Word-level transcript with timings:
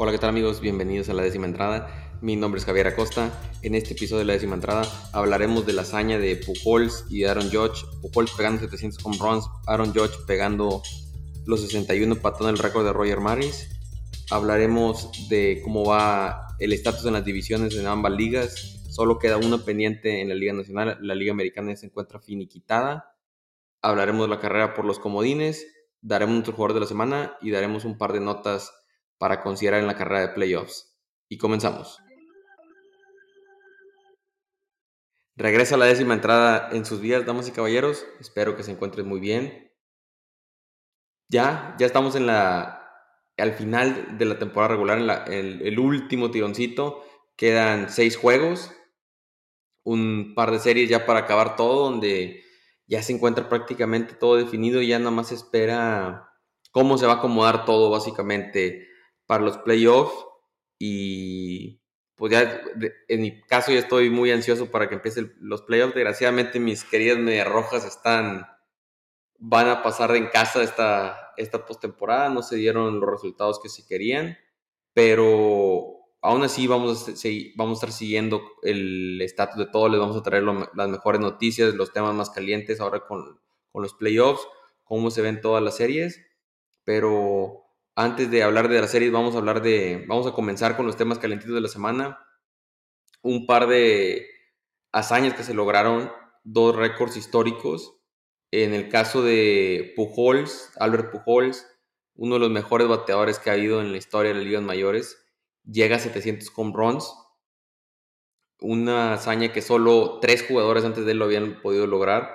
Hola, 0.00 0.12
¿qué 0.12 0.18
tal 0.18 0.28
amigos? 0.28 0.60
Bienvenidos 0.60 1.08
a 1.08 1.12
la 1.12 1.24
décima 1.24 1.46
entrada. 1.46 2.14
Mi 2.20 2.36
nombre 2.36 2.60
es 2.60 2.64
Javier 2.64 2.86
Acosta. 2.86 3.32
En 3.62 3.74
este 3.74 3.94
episodio 3.94 4.20
de 4.20 4.26
la 4.26 4.34
décima 4.34 4.54
entrada 4.54 4.82
hablaremos 5.12 5.66
de 5.66 5.72
la 5.72 5.82
hazaña 5.82 6.20
de 6.20 6.36
Pujols 6.36 7.06
y 7.10 7.24
Aaron 7.24 7.50
Judge. 7.50 7.84
Pujols 8.00 8.30
pegando 8.30 8.60
700 8.60 9.04
home 9.04 9.16
runs, 9.18 9.46
Aaron 9.66 9.92
Judge 9.92 10.14
pegando 10.24 10.84
los 11.46 11.62
61 11.62 12.14
patón 12.14 12.48
el 12.48 12.58
récord 12.58 12.84
de 12.84 12.92
Roger 12.92 13.18
Maris. 13.18 13.70
Hablaremos 14.30 15.28
de 15.28 15.62
cómo 15.64 15.84
va 15.84 16.46
el 16.60 16.72
estatus 16.72 17.04
en 17.04 17.14
las 17.14 17.24
divisiones 17.24 17.74
en 17.74 17.88
ambas 17.88 18.12
ligas. 18.12 18.84
Solo 18.90 19.18
queda 19.18 19.36
una 19.36 19.64
pendiente 19.64 20.20
en 20.20 20.28
la 20.28 20.36
Liga 20.36 20.52
Nacional. 20.52 20.96
La 21.00 21.16
Liga 21.16 21.32
Americana 21.32 21.74
se 21.74 21.86
encuentra 21.86 22.20
finiquitada. 22.20 23.16
Hablaremos 23.82 24.28
de 24.28 24.28
la 24.28 24.38
carrera 24.38 24.74
por 24.74 24.84
los 24.84 25.00
comodines. 25.00 25.66
Daremos 26.02 26.34
nuestro 26.34 26.54
jugador 26.54 26.74
de 26.74 26.80
la 26.82 26.86
semana 26.86 27.36
y 27.42 27.50
daremos 27.50 27.84
un 27.84 27.98
par 27.98 28.12
de 28.12 28.20
notas 28.20 28.77
para 29.18 29.42
considerar 29.42 29.80
en 29.80 29.86
la 29.86 29.96
carrera 29.96 30.20
de 30.20 30.28
playoffs. 30.34 30.96
Y 31.28 31.38
comenzamos. 31.38 31.98
Regresa 35.36 35.76
la 35.76 35.86
décima 35.86 36.14
entrada 36.14 36.70
en 36.72 36.84
sus 36.84 37.00
días, 37.00 37.24
damas 37.24 37.46
y 37.48 37.52
caballeros. 37.52 38.04
Espero 38.18 38.56
que 38.56 38.64
se 38.64 38.72
encuentren 38.72 39.06
muy 39.06 39.20
bien. 39.20 39.72
Ya, 41.28 41.76
ya 41.78 41.86
estamos 41.86 42.16
en 42.16 42.26
la, 42.26 42.78
al 43.36 43.52
final 43.52 44.18
de 44.18 44.24
la 44.24 44.38
temporada 44.38 44.74
regular, 44.74 44.98
en 45.30 45.60
el, 45.64 45.78
último 45.78 46.30
tironcito. 46.30 47.04
Quedan 47.36 47.88
seis 47.88 48.16
juegos, 48.16 48.72
un 49.84 50.34
par 50.34 50.50
de 50.50 50.58
series 50.58 50.88
ya 50.88 51.06
para 51.06 51.20
acabar 51.20 51.54
todo, 51.54 51.88
donde 51.88 52.42
ya 52.88 53.02
se 53.02 53.12
encuentra 53.12 53.48
prácticamente 53.48 54.14
todo 54.14 54.36
definido 54.36 54.82
ya 54.82 54.98
nada 54.98 55.10
más 55.12 55.30
espera 55.30 56.32
cómo 56.72 56.98
se 56.98 57.06
va 57.06 57.14
a 57.14 57.16
acomodar 57.16 57.64
todo 57.64 57.90
básicamente 57.90 58.87
para 59.28 59.44
los 59.44 59.58
playoffs 59.58 60.26
y 60.78 61.82
pues 62.16 62.32
ya 62.32 62.62
en 63.08 63.20
mi 63.20 63.40
caso 63.42 63.70
ya 63.70 63.78
estoy 63.78 64.10
muy 64.10 64.32
ansioso 64.32 64.70
para 64.70 64.88
que 64.88 64.96
empiecen 64.96 65.36
los 65.38 65.62
playoffs. 65.62 65.94
Desgraciadamente 65.94 66.58
mis 66.58 66.82
queridas 66.82 67.18
medias 67.18 67.46
rojas 67.46 67.84
están 67.84 68.46
van 69.38 69.68
a 69.68 69.82
pasar 69.82 70.16
en 70.16 70.26
casa 70.28 70.62
esta, 70.62 71.32
esta 71.36 71.64
postemporada, 71.64 72.28
no 72.30 72.42
se 72.42 72.56
dieron 72.56 72.98
los 72.98 73.08
resultados 73.08 73.60
que 73.60 73.68
se 73.68 73.86
querían, 73.86 74.36
pero 74.92 75.98
aún 76.20 76.42
así 76.42 76.66
vamos 76.66 77.08
a, 77.08 77.12
vamos 77.54 77.78
a 77.78 77.80
estar 77.80 77.92
siguiendo 77.92 78.42
el 78.62 79.20
estatus 79.22 79.58
de 79.58 79.66
todo, 79.66 79.88
les 79.88 80.00
vamos 80.00 80.16
a 80.16 80.22
traer 80.22 80.42
las 80.42 80.88
mejores 80.88 81.20
noticias, 81.20 81.74
los 81.74 81.92
temas 81.92 82.14
más 82.14 82.30
calientes 82.30 82.80
ahora 82.80 83.06
con, 83.06 83.40
con 83.70 83.82
los 83.82 83.94
playoffs, 83.94 84.42
cómo 84.82 85.12
se 85.12 85.22
ven 85.22 85.40
todas 85.40 85.62
las 85.62 85.76
series, 85.76 86.20
pero 86.82 87.67
antes 87.98 88.30
de 88.30 88.44
hablar 88.44 88.68
de 88.68 88.80
las 88.80 88.92
series, 88.92 89.10
vamos 89.10 89.34
a 89.34 89.38
hablar 89.38 89.60
de, 89.60 90.04
vamos 90.06 90.24
a 90.28 90.30
comenzar 90.30 90.76
con 90.76 90.86
los 90.86 90.96
temas 90.96 91.18
calentitos 91.18 91.52
de 91.56 91.60
la 91.60 91.66
semana. 91.66 92.24
Un 93.22 93.44
par 93.44 93.66
de 93.66 94.24
hazañas 94.92 95.34
que 95.34 95.42
se 95.42 95.52
lograron, 95.52 96.08
dos 96.44 96.76
récords 96.76 97.16
históricos. 97.16 97.98
En 98.52 98.72
el 98.72 98.88
caso 98.88 99.24
de 99.24 99.94
Pujols, 99.96 100.70
Albert 100.78 101.10
Pujols, 101.10 101.66
uno 102.14 102.34
de 102.36 102.40
los 102.42 102.50
mejores 102.50 102.86
bateadores 102.86 103.40
que 103.40 103.50
ha 103.50 103.54
habido 103.54 103.80
en 103.80 103.90
la 103.90 103.98
historia 103.98 104.28
de 104.28 104.36
las 104.36 104.44
ligas 104.44 104.62
mayores, 104.62 105.20
llega 105.64 105.96
a 105.96 105.98
700 105.98 106.52
home 106.54 106.72
runs. 106.76 107.12
Una 108.60 109.14
hazaña 109.14 109.52
que 109.52 109.60
solo 109.60 110.20
tres 110.20 110.44
jugadores 110.46 110.84
antes 110.84 111.04
de 111.04 111.10
él 111.10 111.18
lo 111.18 111.24
habían 111.24 111.60
podido 111.60 111.88
lograr. 111.88 112.32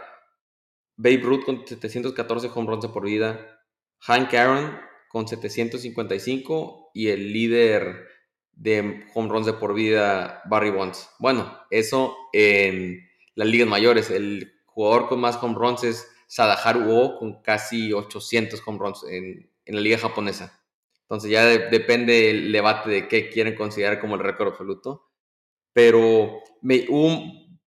Babe 0.98 1.22
Ruth 1.24 1.46
con 1.46 1.66
714 1.66 2.52
home 2.54 2.68
runs 2.68 2.86
por 2.88 3.06
vida. 3.06 3.62
Hank 4.00 4.34
Aaron 4.34 4.92
con 5.14 5.28
755 5.28 6.90
y 6.96 7.10
el 7.10 7.32
líder 7.32 8.08
de 8.52 9.06
home 9.14 9.30
runs 9.30 9.46
de 9.46 9.54
por 9.54 9.76
vida, 9.76 10.42
Barry 10.46 10.72
Bonds. 10.72 11.08
Bueno, 11.20 11.56
eso 11.70 12.18
en 12.34 13.08
las 13.36 13.48
ligas 13.48 13.68
mayores. 13.68 14.10
El 14.10 14.56
jugador 14.66 15.08
con 15.08 15.20
más 15.20 15.36
home 15.36 15.54
runs 15.54 15.84
es 15.84 16.08
Sadaharu 16.26 16.92
O 16.92 17.20
con 17.20 17.44
casi 17.44 17.94
800 17.94 18.60
home 18.66 18.80
runs 18.80 19.06
en, 19.08 19.52
la 19.68 19.82
liga 19.82 20.00
japonesa. 20.00 20.60
Entonces 21.04 21.30
ya 21.30 21.46
depende 21.46 22.32
el 22.32 22.52
debate 22.52 22.90
de 22.90 23.08
qué 23.08 23.30
quieren 23.30 23.54
considerar 23.54 24.00
como 24.00 24.16
el 24.16 24.22
récord 24.22 24.48
absoluto. 24.48 25.12
Pero 25.74 26.42
hubo 26.90 27.24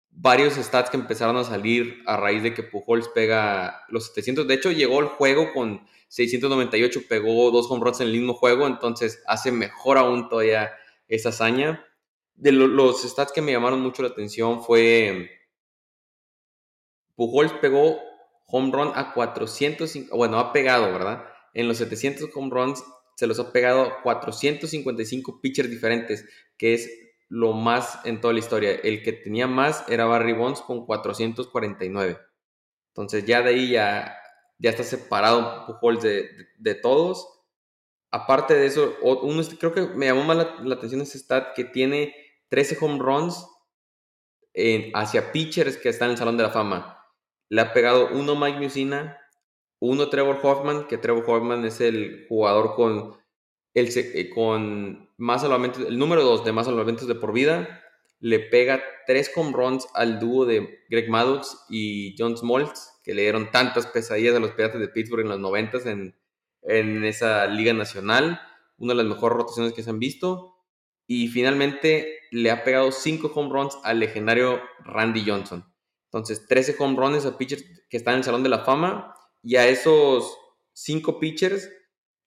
varios 0.08 0.54
stats 0.54 0.88
que 0.88 0.96
empezaron 0.96 1.36
a 1.36 1.44
salir 1.44 2.02
a 2.06 2.16
raíz 2.16 2.42
de 2.42 2.54
que 2.54 2.62
Pujols 2.62 3.08
pega 3.08 3.82
los 3.90 4.06
700. 4.06 4.48
De 4.48 4.54
hecho, 4.54 4.72
llegó 4.72 5.00
el 5.00 5.08
juego 5.08 5.52
con 5.52 5.86
698, 6.08 7.00
pegó 7.08 7.50
dos 7.50 7.70
home 7.70 7.84
runs 7.84 8.00
en 8.00 8.08
el 8.08 8.12
mismo 8.12 8.34
juego, 8.34 8.66
entonces 8.66 9.22
hace 9.26 9.52
mejor 9.52 9.98
aún 9.98 10.28
todavía 10.28 10.72
esa 11.08 11.30
hazaña. 11.30 11.84
De 12.34 12.52
los 12.52 13.02
stats 13.02 13.32
que 13.32 13.42
me 13.42 13.52
llamaron 13.52 13.80
mucho 13.80 14.02
la 14.02 14.08
atención 14.08 14.62
fue 14.62 15.30
Pujols 17.14 17.52
pegó 17.54 17.98
home 18.46 18.70
run 18.72 18.92
a 18.94 19.12
400, 19.14 20.10
bueno, 20.10 20.38
ha 20.38 20.52
pegado, 20.52 20.92
¿verdad? 20.92 21.24
En 21.54 21.66
los 21.66 21.78
700 21.78 22.30
home 22.34 22.50
runs 22.50 22.84
se 23.16 23.26
los 23.26 23.40
ha 23.40 23.50
pegado 23.50 23.90
455 24.02 25.40
pitchers 25.40 25.70
diferentes, 25.70 26.26
que 26.58 26.74
es 26.74 26.90
lo 27.28 27.54
más 27.54 27.98
en 28.04 28.20
toda 28.20 28.34
la 28.34 28.38
historia. 28.38 28.72
El 28.72 29.02
que 29.02 29.12
tenía 29.12 29.46
más 29.46 29.84
era 29.88 30.04
Barry 30.04 30.34
Bonds 30.34 30.60
con 30.60 30.84
449. 30.84 32.18
Entonces 32.88 33.24
ya 33.24 33.42
de 33.42 33.50
ahí 33.50 33.70
ya 33.70 34.14
ya 34.58 34.70
está 34.70 34.84
separado 34.84 35.78
de, 36.02 36.30
de, 36.58 36.74
todos. 36.74 37.28
Aparte 38.10 38.54
de 38.54 38.66
eso, 38.66 38.96
uno, 39.02 39.42
creo 39.58 39.72
que 39.72 39.82
me 39.82 40.06
llamó 40.06 40.24
más 40.24 40.36
la, 40.62 40.74
atención 40.74 41.00
ese 41.00 41.18
stat 41.18 41.54
que 41.54 41.64
tiene 41.64 42.14
13 42.48 42.78
home 42.80 42.98
runs 42.98 43.46
hacia 44.94 45.32
pitchers 45.32 45.76
que 45.76 45.90
están 45.90 46.08
en 46.08 46.12
el 46.12 46.18
Salón 46.18 46.36
de 46.36 46.44
la 46.44 46.50
Fama. 46.50 47.04
Le 47.48 47.60
ha 47.60 47.72
pegado 47.72 48.08
uno 48.12 48.34
Mike 48.34 48.58
Musina, 48.58 49.18
uno 49.78 50.08
Trevor 50.08 50.40
Hoffman, 50.42 50.86
que 50.86 50.98
Trevor 50.98 51.24
Hoffman 51.28 51.64
es 51.64 51.80
el 51.80 52.26
jugador 52.28 52.74
con, 52.74 53.16
el, 53.74 53.88
eh, 53.94 54.30
con 54.30 55.10
más 55.18 55.42
salvamentos, 55.42 55.84
el 55.86 55.98
número 55.98 56.22
2 56.22 56.44
de 56.44 56.52
más 56.52 56.66
salvamentos 56.66 57.06
de 57.06 57.14
por 57.14 57.32
vida. 57.32 57.82
Le 58.18 58.40
pega 58.40 58.82
tres 59.06 59.30
home 59.36 59.52
runs 59.52 59.86
al 59.94 60.18
dúo 60.18 60.46
de 60.46 60.80
Greg 60.88 61.10
Maddux 61.10 61.66
y 61.68 62.16
John 62.18 62.36
Smoltz 62.36 62.95
que 63.06 63.14
le 63.14 63.22
dieron 63.22 63.52
tantas 63.52 63.86
pesadillas 63.86 64.34
a 64.34 64.40
los 64.40 64.50
Piratas 64.50 64.80
de 64.80 64.88
Pittsburgh 64.88 65.22
en 65.22 65.28
los 65.28 65.38
90 65.38 65.78
en, 65.88 66.16
en 66.62 67.04
esa 67.04 67.46
liga 67.46 67.72
nacional, 67.72 68.40
una 68.78 68.94
de 68.94 69.04
las 69.04 69.06
mejores 69.06 69.38
rotaciones 69.38 69.72
que 69.74 69.84
se 69.84 69.90
han 69.90 70.00
visto. 70.00 70.56
Y 71.06 71.28
finalmente 71.28 72.18
le 72.32 72.50
ha 72.50 72.64
pegado 72.64 72.90
5 72.90 73.30
home 73.32 73.50
runs 73.50 73.78
al 73.84 74.00
legendario 74.00 74.60
Randy 74.80 75.24
Johnson. 75.24 75.64
Entonces, 76.06 76.48
13 76.48 76.74
home 76.80 76.96
runs 76.96 77.24
a 77.26 77.38
pitchers 77.38 77.64
que 77.88 77.96
están 77.96 78.14
en 78.14 78.18
el 78.18 78.24
Salón 78.24 78.42
de 78.42 78.48
la 78.48 78.64
Fama. 78.64 79.14
Y 79.40 79.54
a 79.54 79.68
esos 79.68 80.36
5 80.72 81.20
pitchers 81.20 81.70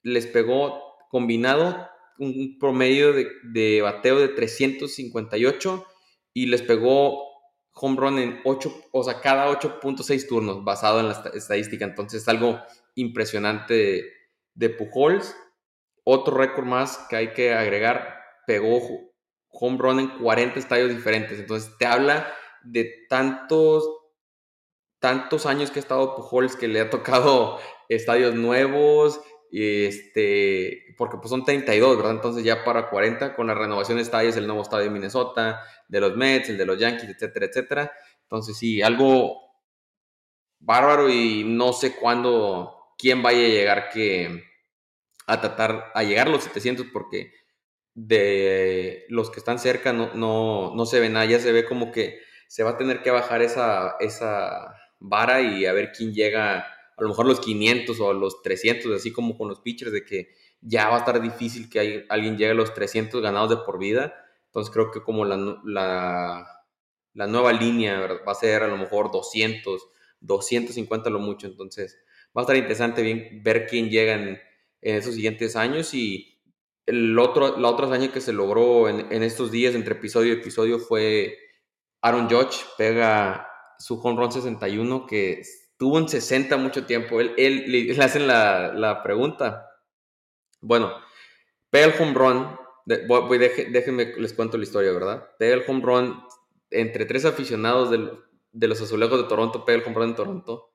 les 0.02 0.28
pegó 0.28 0.82
combinado 1.10 1.90
un 2.20 2.58
promedio 2.58 3.12
de, 3.12 3.28
de 3.44 3.82
bateo 3.82 4.18
de 4.18 4.30
358 4.30 5.86
y 6.34 6.46
les 6.46 6.62
pegó 6.62 7.29
home 7.74 7.98
run 7.98 8.20
en 8.20 8.42
8, 8.44 8.90
o 8.92 9.04
sea, 9.04 9.22
cada 9.22 9.50
8.6 9.50 10.28
turnos 10.28 10.64
basado 10.64 11.00
en 11.00 11.08
la 11.10 11.24
estadística. 11.34 11.86
Entonces 11.86 12.22
es 12.22 12.28
algo 12.28 12.60
impresionante 12.96 14.06
de, 14.54 14.70
Pujols. 14.70 15.36
Otro 16.04 16.38
récord 16.38 16.66
más 16.66 17.06
que 17.10 17.16
hay 17.16 17.34
que 17.34 17.54
agregar, 17.54 18.20
pegó 18.48 18.80
home 19.50 19.78
run 19.78 20.00
en 20.00 20.20
40 20.20 20.60
estadios 20.60 20.90
diferentes. 20.90 21.40
Entonces 21.40 21.72
te 21.78 21.86
habla 21.86 22.34
de 22.64 23.06
tantos, 23.10 23.88
tantos 25.00 25.46
años 25.46 25.72
que 25.72 25.80
ha 25.80 25.82
estado 25.82 26.16
Pujols 26.16 26.56
que 26.56 26.68
le 26.68 26.82
ha 26.82 26.90
tocado 26.90 27.60
estadios 27.90 28.36
nuevos, 28.36 29.22
este, 29.52 30.96
porque 30.98 31.18
pues 31.18 31.30
son 31.30 31.44
32, 31.44 31.98
¿verdad? 31.98 32.14
Entonces 32.14 32.44
ya 32.44 32.64
para 32.64 32.90
40 32.90 33.36
con 33.36 33.48
la 33.48 33.56
renovación 33.56 33.98
de 33.98 34.04
estadios, 34.04 34.38
el 34.38 34.48
nuevo 34.48 34.62
estadio 34.62 34.86
de 34.86 34.92
Minnesota, 34.92 35.62
de 35.88 36.00
los 36.00 36.16
Mets, 36.16 36.50
el 36.50 36.58
de 36.58 36.66
los 36.66 36.78
Yankees, 36.78 37.10
etcétera, 37.10 37.46
etcétera. 37.48 37.92
Entonces 38.24 38.58
sí, 38.58 38.82
algo 38.82 39.50
bárbaro 40.60 41.10
y 41.10 41.44
no 41.46 41.74
sé 41.74 41.96
cuándo, 41.96 42.94
quién 42.98 43.24
vaya 43.24 43.40
a 43.40 43.50
llegar 43.50 43.90
que 43.90 44.44
a 45.26 45.42
tratar, 45.42 45.92
a 45.94 46.04
llegar 46.04 46.28
a 46.28 46.32
los 46.32 46.44
700 46.44 46.88
porque 46.92 47.32
de 47.94 49.06
los 49.10 49.30
que 49.30 49.40
están 49.40 49.60
cerca 49.60 49.94
no, 49.94 50.14
no, 50.14 50.74
no 50.76 50.86
se 50.86 51.00
ve 51.00 51.10
nada, 51.10 51.26
ya 51.26 51.40
se 51.40 51.52
ve 51.52 51.66
como 51.66 51.92
que 51.92 52.20
se 52.48 52.64
va 52.64 52.72
a 52.72 52.78
tener 52.78 53.02
que 53.02 53.12
bajar 53.12 53.42
esa, 53.42 53.96
esa 54.00 54.76
vara 55.00 55.42
y 55.42 55.66
a 55.66 55.74
ver 55.74 55.92
quién 55.92 56.14
llega 56.14 56.66
a 57.00 57.04
lo 57.04 57.10
mejor 57.10 57.26
los 57.26 57.40
500 57.40 58.00
o 58.00 58.14
los 58.14 58.42
300, 58.42 58.94
así 58.94 59.12
como 59.14 59.38
con 59.38 59.48
los 59.48 59.62
pitchers, 59.62 59.92
de 59.92 60.04
que 60.04 60.36
ya 60.62 60.90
va 60.90 60.98
a 60.98 61.00
estar 61.00 61.22
difícil 61.22 61.70
que 61.70 62.06
alguien 62.10 62.38
llegue 62.38 62.52
a 62.52 62.56
los 62.56 62.74
300 62.74 63.22
ganados 63.22 63.50
de 63.50 63.58
por 63.58 63.80
vida. 63.80 64.14
Entonces 64.48 64.74
creo 64.74 64.92
que 64.92 65.02
como 65.02 65.26
la, 65.26 65.38
la, 67.14 67.28
nueva 67.28 67.54
línea 67.54 68.22
va 68.28 68.32
a 68.32 68.36
ser 68.36 68.64
a 68.64 68.68
lo 68.68 68.78
mejor 68.78 69.12
200, 69.12 69.82
250 70.20 71.10
lo 71.10 71.20
mucho. 71.20 71.48
Entonces 71.48 71.98
va 72.36 72.42
a 72.42 72.44
estar 72.44 72.58
interesante 72.58 73.02
bien 73.02 73.42
ver 73.44 73.66
quién 73.68 73.90
llega 73.90 74.14
en, 74.14 74.40
esos 74.82 75.16
siguientes 75.16 75.56
años 75.56 75.94
y 75.94 76.42
el 76.86 77.20
otro, 77.20 77.58
la 77.58 77.70
otra 77.70 77.88
hazaña 77.88 78.14
que 78.14 78.22
se 78.22 78.32
logró 78.32 78.88
en, 78.88 79.12
en, 79.12 79.24
estos 79.24 79.52
días 79.52 79.76
entre 79.76 79.96
episodio 79.96 80.34
y 80.34 80.38
episodio 80.38 80.80
fue 80.80 81.38
Aaron 82.02 82.30
Judge 82.30 82.66
pega 82.78 83.46
su 83.78 84.00
home 84.00 84.18
run 84.18 84.32
61 84.32 85.06
que 85.06 85.42
tuvo 85.80 85.96
un 85.98 86.10
60 86.10 86.58
mucho 86.58 86.86
tiempo. 86.86 87.20
Él, 87.22 87.34
él 87.38 87.72
le 87.72 88.04
hacen 88.04 88.28
la, 88.28 88.74
la, 88.74 89.02
pregunta. 89.02 89.66
Bueno, 90.60 90.94
pega 91.70 91.88
el 91.88 92.00
home 92.00 92.14
run. 92.14 92.58
voy, 93.08 93.38
déjenme, 93.38 94.14
les 94.18 94.34
cuento 94.34 94.58
la 94.58 94.66
historia, 94.66 94.92
¿verdad? 94.92 95.30
Pega 95.40 95.56
el 95.56 95.64
home 95.66 95.82
run 95.82 96.24
entre 96.70 97.06
tres 97.06 97.24
aficionados 97.26 97.90
del, 97.90 98.12
de 98.52 98.68
los 98.68 98.82
azulejos 98.82 99.22
de 99.22 99.28
Toronto, 99.30 99.64
pega 99.66 99.80
el 99.80 99.86
home 99.86 99.96
run 99.96 100.10
en 100.10 100.16
Toronto. 100.16 100.74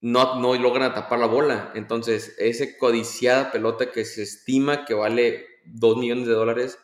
No, 0.00 0.40
no 0.40 0.54
logran 0.56 0.92
tapar 0.92 1.20
la 1.20 1.26
bola. 1.26 1.70
Entonces, 1.76 2.34
esa 2.38 2.66
codiciada 2.78 3.52
pelota 3.52 3.92
que 3.92 4.04
se 4.04 4.24
estima 4.24 4.84
que 4.84 4.94
vale 4.94 5.46
2 5.66 5.96
millones 5.96 6.26
de 6.26 6.34
dólares, 6.34 6.80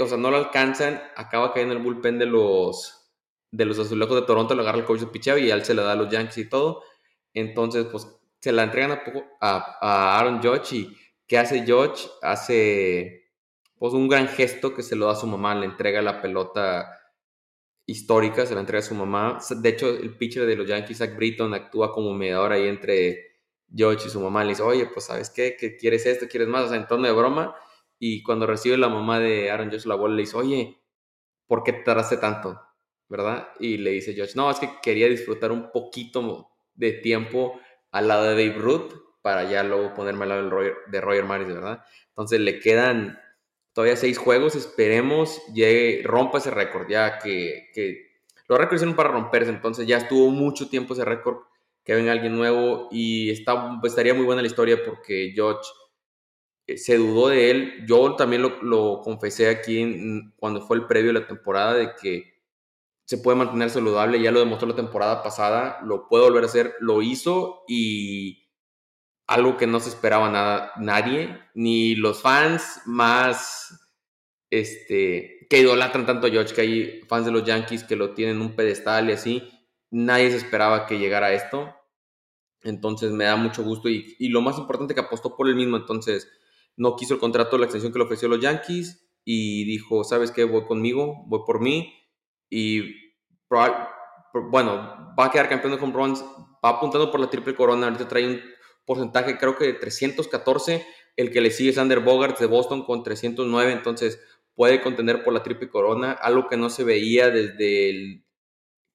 o 0.00 0.06
sea, 0.06 0.18
no 0.18 0.32
lo 0.32 0.36
alcanzan, 0.36 1.00
acaba 1.14 1.52
cayendo 1.52 1.74
en 1.74 1.78
el 1.78 1.84
bullpen 1.84 2.18
de 2.18 2.26
los 2.26 2.99
de 3.50 3.64
los 3.64 3.78
azulejos 3.78 4.20
de 4.20 4.26
Toronto, 4.26 4.54
le 4.54 4.62
agarra 4.62 4.78
el 4.78 4.84
coach 4.84 5.00
de 5.00 5.06
picheo 5.06 5.38
y 5.38 5.50
él 5.50 5.64
se 5.64 5.74
le 5.74 5.82
da 5.82 5.92
a 5.92 5.96
los 5.96 6.10
Yankees 6.10 6.38
y 6.38 6.48
todo. 6.48 6.82
Entonces, 7.34 7.86
pues 7.90 8.06
se 8.40 8.52
la 8.52 8.62
entregan 8.64 8.92
a, 8.92 9.78
a, 9.80 10.18
Aaron 10.18 10.40
Judge 10.42 10.72
y 10.72 10.96
¿qué 11.26 11.38
hace 11.38 11.64
Judge? 11.66 12.08
Hace 12.22 13.30
pues 13.78 13.92
un 13.94 14.08
gran 14.08 14.28
gesto 14.28 14.74
que 14.74 14.82
se 14.82 14.96
lo 14.96 15.06
da 15.06 15.12
a 15.12 15.16
su 15.16 15.26
mamá, 15.26 15.54
le 15.54 15.66
entrega 15.66 16.02
la 16.02 16.20
pelota 16.20 17.00
histórica, 17.86 18.46
se 18.46 18.54
la 18.54 18.60
entrega 18.60 18.80
a 18.80 18.88
su 18.88 18.94
mamá. 18.94 19.38
De 19.56 19.68
hecho, 19.68 19.88
el 19.88 20.16
pitcher 20.16 20.46
de 20.46 20.56
los 20.56 20.68
Yankees, 20.68 20.98
Zach 20.98 21.16
Britton, 21.16 21.54
actúa 21.54 21.92
como 21.92 22.12
mediador 22.12 22.52
ahí 22.52 22.68
entre 22.68 23.30
Judge 23.68 24.06
y 24.06 24.10
su 24.10 24.20
mamá. 24.20 24.44
Le 24.44 24.50
dice, 24.50 24.62
oye, 24.62 24.86
pues 24.86 25.06
¿sabes 25.06 25.30
qué? 25.30 25.56
¿Qué 25.58 25.76
quieres 25.76 26.06
esto? 26.06 26.28
¿Quieres 26.28 26.48
más? 26.48 26.66
O 26.66 26.68
sea, 26.68 26.76
en 26.76 26.86
tono 26.86 27.06
de 27.06 27.12
broma. 27.12 27.54
Y 27.98 28.22
cuando 28.22 28.46
recibe 28.46 28.76
la 28.76 28.88
mamá 28.88 29.18
de 29.18 29.50
Aaron 29.50 29.70
Judge 29.70 29.86
la 29.86 29.94
bola, 29.94 30.14
le 30.14 30.22
dice, 30.22 30.36
oye, 30.36 30.82
¿por 31.46 31.62
qué 31.62 31.72
te 31.72 31.82
tardaste 31.82 32.16
tanto? 32.18 32.60
¿Verdad? 33.10 33.48
Y 33.58 33.76
le 33.76 33.90
dice 33.90 34.14
Josh, 34.16 34.36
no, 34.36 34.50
es 34.50 34.60
que 34.60 34.70
quería 34.80 35.08
disfrutar 35.08 35.50
un 35.50 35.70
poquito 35.72 36.48
de 36.74 36.92
tiempo 36.92 37.60
al 37.90 38.08
lado 38.08 38.24
de 38.24 38.30
Dave 38.30 38.58
Ruth 38.58 38.92
para 39.20 39.50
ya 39.50 39.64
luego 39.64 39.92
ponerme 39.92 40.22
al 40.22 40.28
lado 40.28 40.62
de 40.86 41.00
Roger 41.00 41.24
Maris, 41.24 41.48
¿verdad? 41.48 41.84
Entonces 42.10 42.40
le 42.40 42.60
quedan 42.60 43.20
todavía 43.72 43.96
seis 43.96 44.16
juegos, 44.16 44.54
esperemos 44.54 45.42
llegue, 45.52 46.02
rompa 46.04 46.38
ese 46.38 46.52
récord, 46.52 46.88
ya 46.88 47.18
que, 47.18 47.68
que 47.74 48.10
los 48.48 48.58
récords 48.58 48.76
hicieron 48.76 48.96
para 48.96 49.10
romperse, 49.10 49.50
entonces 49.50 49.86
ya 49.86 49.98
estuvo 49.98 50.30
mucho 50.30 50.68
tiempo 50.68 50.94
ese 50.94 51.04
récord, 51.04 51.38
que 51.84 51.94
venga 51.94 52.12
alguien 52.12 52.36
nuevo 52.36 52.88
y 52.92 53.30
está, 53.30 53.78
pues, 53.80 53.92
estaría 53.92 54.14
muy 54.14 54.24
buena 54.24 54.42
la 54.42 54.48
historia 54.48 54.84
porque 54.84 55.34
Josh 55.36 55.66
eh, 56.68 56.76
se 56.78 56.96
dudó 56.96 57.28
de 57.28 57.50
él, 57.50 57.86
yo 57.88 58.14
también 58.14 58.42
lo, 58.42 58.62
lo 58.62 59.00
confesé 59.02 59.48
aquí 59.48 60.30
cuando 60.36 60.60
fue 60.62 60.76
el 60.76 60.86
previo 60.86 61.12
de 61.12 61.20
la 61.20 61.26
temporada 61.26 61.74
de 61.74 61.90
que 62.00 62.29
se 63.10 63.18
puede 63.18 63.36
mantener 63.36 63.70
saludable, 63.70 64.22
ya 64.22 64.30
lo 64.30 64.38
demostró 64.38 64.68
la 64.68 64.76
temporada 64.76 65.24
pasada, 65.24 65.80
lo 65.82 66.06
puede 66.06 66.22
volver 66.22 66.44
a 66.44 66.46
hacer, 66.46 66.76
lo 66.78 67.02
hizo 67.02 67.64
y 67.66 68.48
algo 69.26 69.56
que 69.56 69.66
no 69.66 69.80
se 69.80 69.88
esperaba 69.88 70.30
nada, 70.30 70.70
nadie, 70.76 71.36
ni 71.52 71.96
los 71.96 72.22
fans 72.22 72.82
más 72.86 73.90
este, 74.48 75.48
que 75.50 75.58
idolatran 75.58 76.06
tanto 76.06 76.28
a 76.28 76.30
George, 76.30 76.54
que 76.54 76.60
hay 76.60 77.00
fans 77.08 77.26
de 77.26 77.32
los 77.32 77.42
Yankees 77.42 77.82
que 77.82 77.96
lo 77.96 78.14
tienen 78.14 78.36
en 78.36 78.42
un 78.42 78.54
pedestal 78.54 79.10
y 79.10 79.14
así, 79.14 79.42
nadie 79.90 80.30
se 80.30 80.36
esperaba 80.36 80.86
que 80.86 81.00
llegara 81.00 81.26
a 81.26 81.32
esto. 81.32 81.74
Entonces 82.62 83.10
me 83.10 83.24
da 83.24 83.34
mucho 83.34 83.64
gusto 83.64 83.88
y, 83.88 84.14
y 84.20 84.28
lo 84.28 84.40
más 84.40 84.56
importante 84.56 84.94
que 84.94 85.00
apostó 85.00 85.34
por 85.34 85.48
él 85.48 85.56
mismo, 85.56 85.76
entonces 85.76 86.30
no 86.76 86.94
quiso 86.94 87.14
el 87.14 87.20
contrato, 87.20 87.58
la 87.58 87.64
extensión 87.64 87.92
que 87.92 87.98
le 87.98 88.04
ofreció 88.04 88.28
los 88.28 88.38
Yankees 88.38 89.04
y 89.24 89.64
dijo, 89.64 90.04
¿sabes 90.04 90.30
qué? 90.30 90.44
Voy 90.44 90.64
conmigo, 90.64 91.24
voy 91.26 91.40
por 91.44 91.60
mí 91.60 91.92
y 92.50 92.96
bueno, 94.34 95.14
va 95.18 95.26
a 95.26 95.30
quedar 95.30 95.48
campeón 95.48 95.78
home 95.80 95.92
runs, 95.92 96.24
va 96.64 96.70
apuntando 96.70 97.10
por 97.10 97.20
la 97.20 97.30
triple 97.30 97.54
corona, 97.54 97.86
ahorita 97.86 98.08
trae 98.08 98.26
un 98.26 98.40
porcentaje 98.84 99.38
creo 99.38 99.56
que 99.56 99.66
de 99.66 99.72
314, 99.74 100.84
el 101.16 101.30
que 101.30 101.40
le 101.40 101.50
sigue 101.50 101.70
es 101.70 101.76
Sander 101.76 102.00
Bogart 102.00 102.38
de 102.38 102.46
Boston 102.46 102.84
con 102.84 103.02
309, 103.02 103.72
entonces 103.72 104.20
puede 104.54 104.80
contender 104.80 105.22
por 105.22 105.32
la 105.32 105.42
triple 105.42 105.70
corona, 105.70 106.12
algo 106.12 106.48
que 106.48 106.56
no 106.56 106.70
se 106.70 106.84
veía 106.84 107.30
desde 107.30 107.90
el 107.90 108.24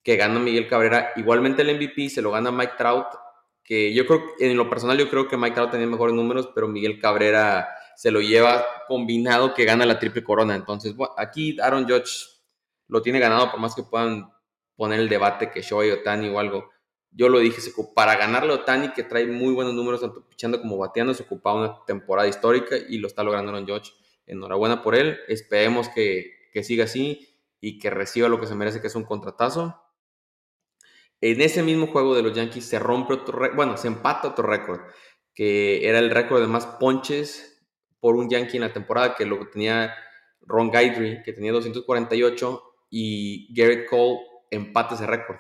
que 0.04 0.18
gana 0.18 0.40
Miguel 0.40 0.68
Cabrera, 0.68 1.14
igualmente 1.16 1.64
el 1.64 1.76
MVP 1.76 2.10
se 2.10 2.22
lo 2.22 2.32
gana 2.32 2.52
Mike 2.52 2.74
Trout, 2.78 3.08
que 3.64 3.94
yo 3.94 4.06
creo, 4.06 4.22
en 4.40 4.56
lo 4.56 4.70
personal 4.70 4.98
yo 4.98 5.10
creo 5.10 5.28
que 5.28 5.38
Mike 5.38 5.56
Trout 5.56 5.72
tenía 5.72 5.88
mejores 5.88 6.14
números, 6.14 6.50
pero 6.54 6.68
Miguel 6.68 7.00
Cabrera 7.00 7.68
se 7.96 8.12
lo 8.12 8.22
lleva 8.22 8.66
combinado 8.88 9.54
que 9.54 9.66
gana 9.66 9.86
la 9.86 9.98
triple 9.98 10.24
corona, 10.24 10.56
entonces 10.56 10.94
aquí 11.18 11.58
Aaron 11.60 11.86
Judge 11.86 12.35
lo 12.88 13.02
tiene 13.02 13.20
ganado, 13.20 13.52
por 13.52 13.60
más 13.60 13.76
que 13.76 13.84
puedan 13.84 14.32
poner 14.76 15.00
el 15.00 15.10
debate 15.10 15.52
que 15.52 15.62
Shohei 15.62 15.92
Otani 15.92 16.30
o 16.30 16.40
algo. 16.40 16.70
Yo 17.12 17.30
lo 17.30 17.40
dije, 17.40 17.62
para 17.96 18.18
ganarle 18.18 18.52
a 18.52 18.56
Otani, 18.56 18.92
que 18.92 19.04
trae 19.04 19.26
muy 19.26 19.54
buenos 19.54 19.74
números, 19.74 20.02
tanto 20.02 20.28
pichando 20.28 20.60
como 20.60 20.78
bateando, 20.78 21.14
se 21.14 21.24
ocupaba 21.24 21.60
una 21.60 21.86
temporada 21.86 22.28
histórica 22.28 22.76
y 22.76 22.98
lo 22.98 23.08
está 23.08 23.24
logrando 23.24 23.58
en 23.58 23.66
George. 23.66 23.92
Enhorabuena 24.26 24.84
por 24.84 24.96
él. 24.96 25.20
Esperemos 25.28 25.88
que, 25.90 26.50
que 26.52 26.64
siga 26.64 26.84
así 26.84 27.36
y 27.62 27.80
que 27.80 27.90
reciba 27.90 28.28
lo 28.28 28.40
que 28.40 28.48
se 28.48 28.56
merece, 28.56 28.82
que 28.82 28.88
es 28.88 28.96
un 28.96 29.06
contratazo. 29.06 29.82
En 31.22 31.40
ese 31.40 31.64
mismo 31.64 31.88
juego 31.88 32.16
de 32.16 32.22
los 32.22 32.36
Yankees 32.36 32.66
se 32.66 32.80
rompe 32.80 33.14
otro, 33.14 33.40
bueno, 33.56 33.78
se 33.78 33.88
empata 33.88 34.28
otro 34.28 34.46
récord, 34.46 34.82
que 35.34 35.88
era 35.88 36.00
el 36.00 36.12
récord 36.12 36.42
de 36.42 36.48
más 36.48 36.66
ponches 36.66 37.66
por 38.00 38.16
un 38.16 38.30
Yankee 38.30 38.58
en 38.58 38.62
la 38.62 38.74
temporada, 38.74 39.16
que 39.16 39.26
lo 39.26 39.50
tenía 39.50 39.96
Ron 40.42 40.70
Guidry, 40.70 41.24
que 41.24 41.34
tenía 41.34 41.52
248, 41.54 42.75
y 42.98 43.54
Garrett 43.54 43.90
Cole 43.90 44.22
empata 44.50 44.96
ese 44.96 45.06
récord. 45.06 45.36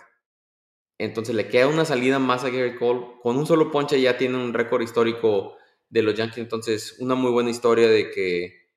Entonces 0.97 1.33
le 1.33 1.47
queda 1.47 1.69
una 1.69 1.85
salida 1.85 2.19
más 2.19 2.43
a 2.43 2.49
Garrett 2.49 2.77
Cole. 2.77 3.05
Con 3.23 3.37
un 3.37 3.45
solo 3.45 3.71
ponche 3.71 4.01
ya 4.01 4.17
tiene 4.17 4.35
un 4.35 4.53
récord 4.53 4.81
histórico 4.81 5.55
de 5.87 6.01
los 6.01 6.15
Yankees. 6.15 6.39
Entonces, 6.39 6.97
una 6.99 7.15
muy 7.15 7.31
buena 7.31 7.49
historia 7.49 7.87
de 7.87 8.11
que 8.11 8.71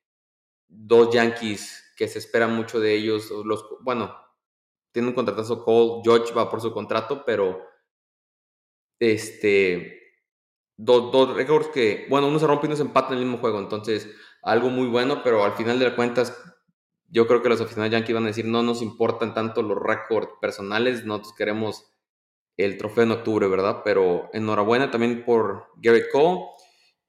dos 0.69 1.13
Yankees 1.13 1.93
que 1.97 2.07
se 2.07 2.19
espera 2.19 2.47
mucho 2.47 2.79
de 2.79 2.93
ellos, 2.93 3.29
los, 3.43 3.65
bueno, 3.81 4.15
tiene 4.93 5.09
un 5.09 5.13
contratazo 5.13 5.61
Cole, 5.65 6.01
George 6.05 6.33
va 6.33 6.49
por 6.49 6.61
su 6.61 6.71
contrato, 6.71 7.25
pero 7.25 7.61
este, 8.97 10.13
dos, 10.77 11.11
dos 11.11 11.35
récords 11.35 11.67
que, 11.67 12.07
bueno, 12.09 12.29
uno 12.29 12.39
se 12.39 12.47
rompe 12.47 12.67
y 12.67 12.69
uno 12.69 12.77
se 12.77 12.83
empata 12.83 13.09
en 13.09 13.19
el 13.19 13.25
mismo 13.25 13.39
juego. 13.39 13.59
Entonces, 13.59 14.09
algo 14.41 14.69
muy 14.69 14.87
bueno, 14.87 15.21
pero 15.21 15.43
al 15.43 15.51
final 15.51 15.79
de 15.79 15.85
las 15.85 15.95
cuentas 15.95 16.41
yo 17.11 17.27
creo 17.27 17.41
que 17.41 17.49
los 17.49 17.61
aficionados 17.61 17.91
Yankees 17.91 18.13
van 18.13 18.23
a 18.23 18.27
decir, 18.27 18.45
no 18.45 18.61
nos 18.63 18.81
importan 18.81 19.33
tanto 19.33 19.61
los 19.61 19.77
récords 19.77 20.29
personales, 20.39 21.05
nosotros 21.05 21.33
queremos 21.35 21.91
el 22.57 22.77
trofeo 22.77 23.05
en 23.05 23.11
octubre, 23.11 23.47
¿verdad? 23.47 23.81
Pero 23.83 24.29
enhorabuena 24.33 24.91
también 24.91 25.23
por 25.23 25.67
Garrett 25.77 26.11
Cole. 26.11 26.41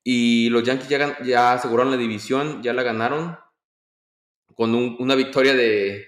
Y 0.03 0.49
los 0.51 0.63
Yankees 0.63 0.89
ya, 0.89 1.53
aseguraron 1.53 1.91
la 1.91 1.99
división, 1.99 2.63
ya 2.63 2.73
la 2.73 2.83
ganaron 2.83 3.39
con 4.55 4.75
una 4.75 5.15
victoria 5.15 5.55
de... 5.55 6.07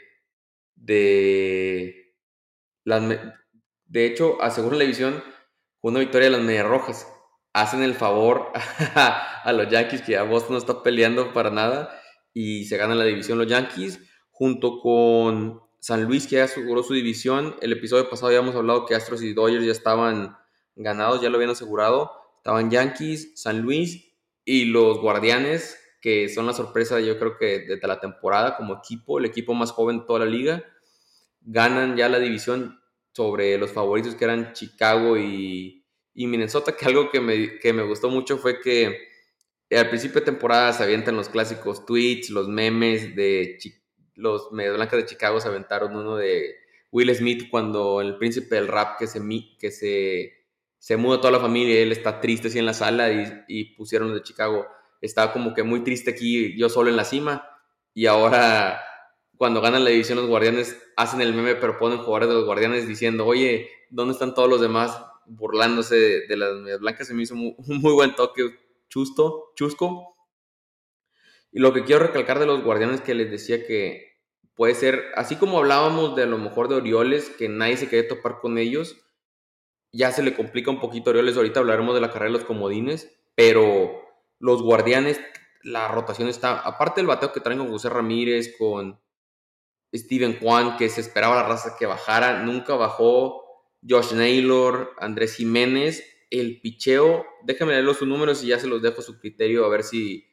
De, 0.75 2.17
las, 2.85 3.03
de 3.85 4.07
hecho, 4.07 4.43
aseguran 4.43 4.79
la 4.79 4.85
división 4.85 5.23
con 5.81 5.93
una 5.93 6.01
victoria 6.01 6.31
de 6.31 6.37
las 6.37 6.41
Medias 6.41 6.67
Rojas. 6.67 7.13
Hacen 7.53 7.83
el 7.83 7.95
favor 7.95 8.53
a, 8.95 9.53
los 9.53 9.69
Yankees 9.69 10.03
que 10.03 10.13
ya 10.13 10.23
Boston 10.23 10.53
no 10.53 10.59
está 10.59 10.83
peleando 10.83 11.33
para 11.33 11.51
nada 11.51 12.02
y 12.35 12.65
se 12.65 12.77
gana 12.77 12.95
la 12.95 13.05
división 13.05 13.39
los 13.39 13.47
Yankees, 13.47 14.01
junto 14.31 14.81
con 14.81 15.61
San 15.79 16.05
Luis 16.05 16.27
que 16.27 16.37
ya 16.37 16.45
aseguró 16.45 16.83
su 16.83 16.95
división. 16.95 17.57
El 17.61 17.73
episodio 17.73 18.09
pasado 18.09 18.33
ya 18.33 18.39
hablado 18.39 18.87
que 18.87 18.95
Astros 18.95 19.23
y 19.23 19.35
Dodgers 19.35 19.65
ya 19.65 19.73
estaban 19.73 20.37
ganados, 20.77 21.21
ya 21.21 21.29
lo 21.29 21.37
habían 21.37 21.51
asegurado. 21.51 22.11
Estaban 22.39 22.71
Yankees, 22.71 23.33
San 23.35 23.61
Luis 23.61 24.13
y 24.45 24.65
los 24.67 24.99
Guardianes, 25.01 25.79
que 26.01 26.29
son 26.29 26.47
la 26.47 26.53
sorpresa 26.53 27.01
yo 27.01 27.19
creo 27.19 27.37
que 27.37 27.61
desde 27.61 27.87
la 27.87 28.01
temporada 28.01 28.57
como 28.57 28.75
equipo, 28.79 29.19
el 29.19 29.27
equipo 29.27 29.55
más 29.55 29.71
joven 29.71 30.01
de 30.01 30.05
toda 30.07 30.21
la 30.21 30.27
liga. 30.27 30.65
Ganan 31.41 31.97
ya 31.97 32.09
la 32.09 32.19
división 32.19 32.81
sobre 33.13 33.59
los 33.59 33.71
favoritos 33.71 34.15
que 34.15 34.25
eran 34.25 34.53
Chicago 34.53 35.19
y, 35.19 35.85
y 36.15 36.27
Minnesota, 36.27 36.77
que 36.77 36.87
algo 36.87 37.11
que 37.11 37.21
me, 37.21 37.59
que 37.59 37.73
me 37.73 37.83
gustó 37.83 38.09
mucho 38.09 38.39
fue 38.39 38.61
que 38.61 39.12
al 39.77 39.89
principio 39.89 40.21
de 40.21 40.27
temporada 40.27 40.73
se 40.73 40.83
avientan 40.83 41.17
los 41.17 41.29
clásicos 41.29 41.87
tweets, 41.87 42.31
los 42.31 42.49
memes 42.49 43.17
de 43.17 43.59
los 44.15 44.53
Medio 44.53 44.75
Blancas 44.75 45.01
de 45.01 45.07
Chicago 45.07 45.41
se 45.41 45.49
aventaron 45.49 45.97
uno 45.97 46.17
de 46.17 46.57
Will 46.91 47.15
Smith 47.15 47.49
cuando 47.51 48.01
el 48.01 48.19
príncipe 48.19 48.57
del 48.57 48.69
rap 48.69 48.99
que 48.99 49.07
se, 49.07 49.21
que 49.59 49.71
se, 49.71 50.33
se 50.79 50.97
muda 50.97 51.21
toda 51.21 51.33
la 51.33 51.41
familia 51.41 51.81
él 51.81 51.93
está 51.93 52.21
triste 52.21 52.49
así 52.49 52.59
en 52.59 52.67
la 52.67 52.75
sala 52.75 53.11
y, 53.13 53.45
y 53.49 53.75
pusieron 53.77 54.09
los 54.09 54.19
de 54.19 54.25
Chicago. 54.25 54.67
Estaba 55.01 55.33
como 55.33 55.55
que 55.55 55.63
muy 55.63 55.83
triste 55.83 56.11
aquí, 56.11 56.57
yo 56.57 56.69
solo 56.69 56.91
en 56.91 56.97
la 56.97 57.05
cima. 57.05 57.49
Y 57.95 58.07
ahora, 58.07 58.81
cuando 59.37 59.61
ganan 59.61 59.85
la 59.85 59.91
división 59.91 60.19
los 60.19 60.29
guardianes, 60.29 60.81
hacen 60.97 61.21
el 61.21 61.35
meme, 61.35 61.57
pero 61.57 61.79
ponen 61.79 61.99
jugadores 61.99 62.29
de 62.29 62.35
los 62.35 62.45
guardianes 62.45 62.87
diciendo, 62.87 63.27
oye, 63.27 63.71
¿dónde 63.91 64.13
están 64.13 64.35
todos 64.35 64.49
los 64.49 64.61
demás? 64.61 65.03
Burlándose 65.27 66.27
de, 66.29 66.37
las 66.37 66.55
medias 66.57 66.81
blancas. 66.81 67.09
Se 67.09 67.15
me 67.15 67.23
hizo 67.23 67.35
un 67.35 67.57
muy 67.67 67.93
buen 67.93 68.15
toque 68.15 68.55
Chusto, 68.93 69.53
Chusco. 69.57 70.15
Y 71.51 71.61
lo 71.61 71.73
que 71.73 71.85
quiero 71.85 72.05
recalcar 72.05 72.39
de 72.39 72.47
los 72.47 72.63
guardianes 72.63 73.01
que 73.01 73.15
les 73.15 73.31
decía 73.31 73.67
que 73.67 74.19
puede 74.55 74.75
ser, 74.75 75.07
así 75.15 75.37
como 75.37 75.59
hablábamos 75.59 76.15
de 76.15 76.25
a 76.25 76.27
lo 76.27 76.37
mejor 76.37 76.69
de 76.69 76.75
Orioles, 76.75 77.31
que 77.31 77.49
nadie 77.49 77.79
se 77.79 77.89
quiere 77.89 78.07
topar 78.07 78.39
con 78.39 78.59
ellos, 78.59 78.99
ya 79.93 80.13
se 80.13 80.23
le 80.23 80.35
complica 80.35 80.71
un 80.71 80.79
poquito 80.79 81.09
a 81.09 81.13
Orioles, 81.13 81.37
ahorita 81.39 81.61
hablaremos 81.61 81.95
de 81.95 82.03
la 82.03 82.11
carrera 82.11 82.33
de 82.33 82.39
los 82.39 82.45
comodines, 82.47 83.11
pero 83.35 84.03
los 84.39 84.63
guardianes, 84.63 85.21
la 85.63 85.89
rotación 85.89 86.29
está, 86.29 86.59
aparte 86.61 87.01
del 87.01 87.07
bateo 87.07 87.33
que 87.33 87.41
traen 87.41 87.61
con 87.61 87.71
José 87.71 87.89
Ramírez, 87.89 88.55
con 88.59 89.01
Steven 89.95 90.39
Juan, 90.39 90.77
que 90.77 90.91
se 90.91 91.01
esperaba 91.01 91.37
la 91.37 91.49
raza 91.49 91.77
que 91.79 91.87
bajara, 91.87 92.43
nunca 92.43 92.75
bajó, 92.75 93.43
Josh 93.89 94.13
Naylor, 94.13 94.95
Andrés 94.99 95.37
Jiménez, 95.37 96.05
el 96.33 96.61
picheo, 96.61 97.27
déjenme 97.45 97.73
leer 97.73 97.85
los 97.85 98.01
números 98.03 98.43
y 98.43 98.49
ya 98.49 98.59
se 98.59 98.67
los 98.67 98.81
dejo 98.81 99.01
a 99.01 99.05
su 99.05 99.19
criterio 99.19 99.65
a 99.65 99.69
ver 99.69 99.83
si 99.83 100.27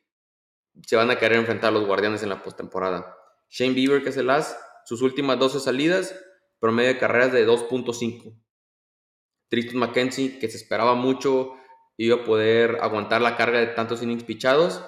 se 0.86 0.96
van 0.96 1.12
a 1.12 1.18
querer 1.18 1.38
enfrentar 1.38 1.70
a 1.70 1.72
los 1.74 1.86
guardianes 1.86 2.24
en 2.24 2.29
la 2.29 2.41
postemporada. 2.41 3.15
Shane 3.50 3.74
Bieber, 3.74 4.01
que 4.01 4.10
es 4.10 4.18
el 4.18 4.29
as, 4.29 4.58
sus 4.86 5.01
últimas 5.01 5.38
12 5.38 5.60
salidas, 5.60 6.15
promedio 6.60 6.94
de 6.94 6.98
carreras 6.98 7.34
de 7.34 7.46
2.5. 7.46 8.34
Tristan 9.50 9.79
McKenzie, 9.79 10.39
que 10.39 10.48
se 10.48 10.58
esperaba 10.58 10.96
mucho, 10.96 11.56
iba 11.98 12.18
a 12.18 12.24
poder 12.24 12.77
aguantar 12.82 13.22
la 13.22 13.36
carga 13.36 13.60
de 13.60 13.68
tantos 13.68 14.01
innings 14.01 14.24
pichados. 14.24 14.84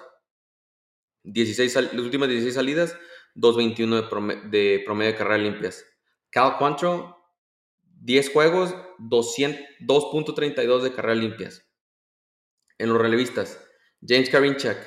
16, 1.24 1.76
las 1.76 1.94
últimas 1.94 2.30
16 2.30 2.54
salidas, 2.54 2.98
2.21 3.36 3.96
de, 3.96 4.04
promedio 4.04 4.50
de 4.50 4.82
promedio 4.86 5.12
de 5.12 5.18
carreras 5.18 5.42
limpias. 5.42 5.86
Cal 6.30 6.58
Quantrill, 6.58 7.04
10 8.02 8.32
juegos, 8.32 8.76
2.32 9.00 10.82
de 10.82 10.94
carreras 10.94 11.18
limpias. 11.20 11.68
En 12.78 12.90
los 12.90 13.00
relevistas, 13.00 13.64
James 14.02 14.30
Karinchak, 14.30 14.78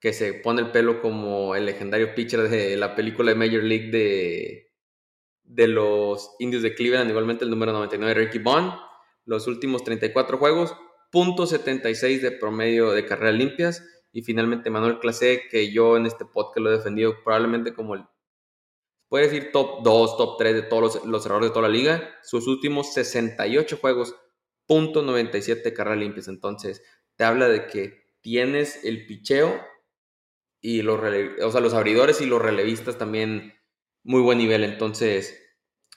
que 0.00 0.14
se 0.14 0.32
pone 0.34 0.62
el 0.62 0.70
pelo 0.70 1.02
como 1.02 1.54
el 1.54 1.66
legendario 1.66 2.14
pitcher 2.14 2.48
de 2.48 2.76
la 2.78 2.96
película 2.96 3.30
de 3.30 3.36
Major 3.36 3.62
League 3.62 3.90
de, 3.90 4.72
de 5.44 5.68
los 5.68 6.34
indios 6.38 6.62
de 6.62 6.74
Cleveland, 6.74 7.10
igualmente 7.10 7.44
el 7.44 7.50
número 7.50 7.72
99, 7.72 8.14
Ricky 8.14 8.38
Bond. 8.38 8.72
Los 9.24 9.46
últimos 9.46 9.84
34 9.84 10.38
juegos, 10.38 10.74
.76 11.12 12.20
de 12.20 12.32
promedio 12.32 12.90
de 12.92 13.04
carreras 13.04 13.34
limpias. 13.34 13.86
Y 14.12 14.22
finalmente 14.22 14.70
Manuel 14.70 14.98
Clase, 14.98 15.42
que 15.50 15.72
yo 15.72 15.96
en 15.96 16.06
este 16.06 16.24
podcast 16.24 16.58
lo 16.58 16.70
he 16.70 16.76
defendido 16.76 17.22
probablemente 17.22 17.72
como 17.72 17.94
el 17.94 18.04
puede 19.12 19.28
decir 19.28 19.52
top 19.52 19.82
2, 19.82 20.16
top 20.16 20.38
3 20.38 20.54
de 20.54 20.62
todos 20.62 21.04
los, 21.04 21.26
errores 21.26 21.50
de 21.50 21.52
toda 21.52 21.68
la 21.68 21.74
liga. 21.74 22.14
Sus 22.22 22.46
últimos 22.46 22.94
68 22.94 23.76
juegos, 23.78 24.16
punto 24.66 25.02
97 25.02 25.74
carreras 25.74 25.98
limpias. 25.98 26.28
Entonces, 26.28 26.82
te 27.16 27.24
habla 27.24 27.46
de 27.46 27.66
que 27.66 28.06
tienes 28.22 28.82
el 28.86 29.04
picheo 29.04 29.60
y 30.62 30.80
los, 30.80 30.98
o 30.98 31.52
sea, 31.52 31.60
los 31.60 31.74
abridores 31.74 32.22
y 32.22 32.26
los 32.26 32.40
relevistas 32.40 32.96
también 32.96 33.52
muy 34.02 34.22
buen 34.22 34.38
nivel. 34.38 34.64
Entonces, 34.64 35.38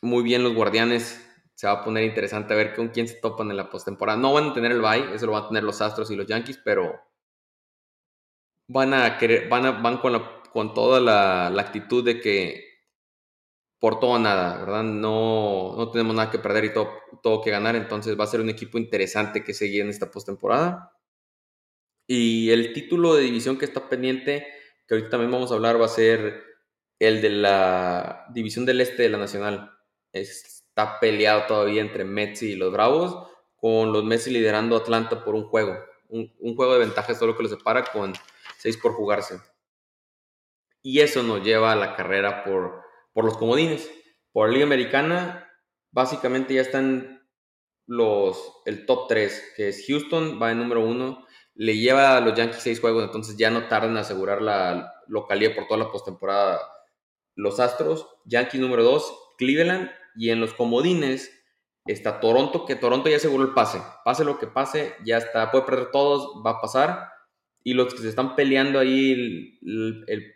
muy 0.01 0.21
bien 0.21 0.43
los 0.43 0.53
guardianes. 0.53 1.25
Se 1.53 1.67
va 1.67 1.73
a 1.73 1.83
poner 1.85 2.03
interesante 2.03 2.53
a 2.53 2.57
ver 2.57 2.75
con 2.75 2.89
quién 2.89 3.07
se 3.07 3.15
topan 3.15 3.49
en 3.49 3.55
la 3.55 3.69
postemporada. 3.69 4.19
No 4.19 4.33
van 4.33 4.49
a 4.49 4.53
tener 4.53 4.73
el 4.73 4.81
bye, 4.81 5.15
eso 5.15 5.25
lo 5.25 5.31
van 5.31 5.45
a 5.45 5.47
tener 5.47 5.63
los 5.63 5.79
Astros 5.79 6.11
y 6.11 6.17
los 6.17 6.27
Yankees, 6.27 6.59
pero 6.65 6.99
van 8.67 8.93
a 8.93 9.17
querer, 9.17 9.47
van, 9.47 9.65
a, 9.67 9.71
van 9.71 9.99
con, 9.99 10.21
con 10.51 10.73
toda 10.73 10.99
la, 10.99 11.49
la 11.49 11.61
actitud 11.61 12.03
de 12.03 12.19
que 12.19 12.74
por 13.85 13.99
todo 13.99 14.11
o 14.13 14.19
nada, 14.19 14.57
¿verdad? 14.57 14.81
No, 14.81 15.75
no 15.77 15.91
tenemos 15.91 16.15
nada 16.15 16.31
que 16.31 16.39
perder 16.39 16.65
y 16.65 16.73
todo, 16.73 16.89
todo 17.21 17.43
que 17.43 17.51
ganar, 17.51 17.75
entonces 17.75 18.19
va 18.19 18.23
a 18.23 18.27
ser 18.27 18.41
un 18.41 18.49
equipo 18.49 18.79
interesante 18.79 19.43
que 19.43 19.53
seguir 19.53 19.81
en 19.81 19.89
esta 19.89 20.09
postemporada. 20.09 20.97
Y 22.07 22.49
el 22.49 22.73
título 22.73 23.13
de 23.13 23.21
división 23.21 23.59
que 23.59 23.65
está 23.65 23.87
pendiente, 23.87 24.47
que 24.87 24.95
ahorita 24.95 25.11
también 25.11 25.29
vamos 25.29 25.51
a 25.51 25.53
hablar, 25.53 25.79
va 25.79 25.85
a 25.85 25.89
ser 25.89 26.41
el 26.97 27.21
de 27.21 27.29
la 27.29 28.25
división 28.33 28.65
del 28.65 28.81
este 28.81 29.03
de 29.03 29.09
la 29.09 29.19
Nacional. 29.19 29.77
Está 30.11 30.99
peleado 30.99 31.45
todavía 31.45 31.81
entre 31.81 32.05
Mets 32.05 32.41
y 32.41 32.55
los 32.55 32.73
Bravos, 32.73 33.31
con 33.55 33.93
los 33.93 34.03
Mets 34.03 34.25
liderando 34.25 34.77
Atlanta 34.77 35.23
por 35.23 35.35
un 35.35 35.43
juego. 35.43 35.77
Un 36.09 36.55
juego 36.55 36.73
de 36.73 36.79
ventaja 36.79 37.11
es 37.11 37.19
todo 37.19 37.27
lo 37.27 37.37
que 37.37 37.43
los 37.43 37.51
separa 37.51 37.83
con 37.83 38.13
seis 38.57 38.77
por 38.77 38.93
jugarse. 38.93 39.39
Y 40.81 41.01
eso 41.01 41.21
nos 41.21 41.43
lleva 41.43 41.71
a 41.71 41.75
la 41.75 41.95
carrera 41.95 42.43
por 42.43 42.83
por 43.15 43.23
los 43.23 43.37
comodines. 43.37 43.89
Por 44.33 44.49
la 44.49 44.53
Liga 44.53 44.65
Americana, 44.65 45.49
básicamente 45.91 46.53
ya 46.53 46.61
están 46.61 47.25
los, 47.87 48.61
el 48.65 48.85
top 48.85 49.07
3, 49.07 49.53
que 49.55 49.69
es 49.69 49.85
Houston, 49.87 50.37
va 50.41 50.51
en 50.51 50.57
número 50.59 50.85
1, 50.85 51.25
le 51.55 51.77
lleva 51.77 52.17
a 52.17 52.19
los 52.19 52.35
Yankees 52.35 52.61
6 52.61 52.81
juegos, 52.81 53.05
entonces 53.05 53.37
ya 53.37 53.49
no 53.49 53.69
tardan 53.69 53.91
en 53.91 53.97
asegurar 53.97 54.41
la 54.41 54.93
localidad 55.07 55.55
por 55.55 55.65
toda 55.67 55.85
la 55.85 55.91
postemporada. 55.91 56.59
Los 57.35 57.61
Astros, 57.61 58.05
Yankees 58.25 58.59
número 58.59 58.83
2, 58.83 59.35
Cleveland, 59.37 59.89
y 60.17 60.31
en 60.31 60.41
los 60.41 60.53
comodines 60.53 61.31
está 61.85 62.19
Toronto, 62.19 62.65
que 62.65 62.75
Toronto 62.75 63.09
ya 63.09 63.15
aseguró 63.15 63.45
el 63.45 63.53
pase. 63.53 63.81
Pase 64.03 64.25
lo 64.25 64.37
que 64.39 64.47
pase, 64.47 64.93
ya 65.05 65.17
está, 65.17 65.51
puede 65.51 65.63
perder 65.63 65.91
todos, 65.91 66.43
va 66.45 66.51
a 66.51 66.61
pasar. 66.61 67.07
Y 67.63 67.75
los 67.75 67.93
que 67.93 68.01
se 68.01 68.09
están 68.09 68.35
peleando 68.35 68.77
ahí 68.77 69.57
el 70.07 70.34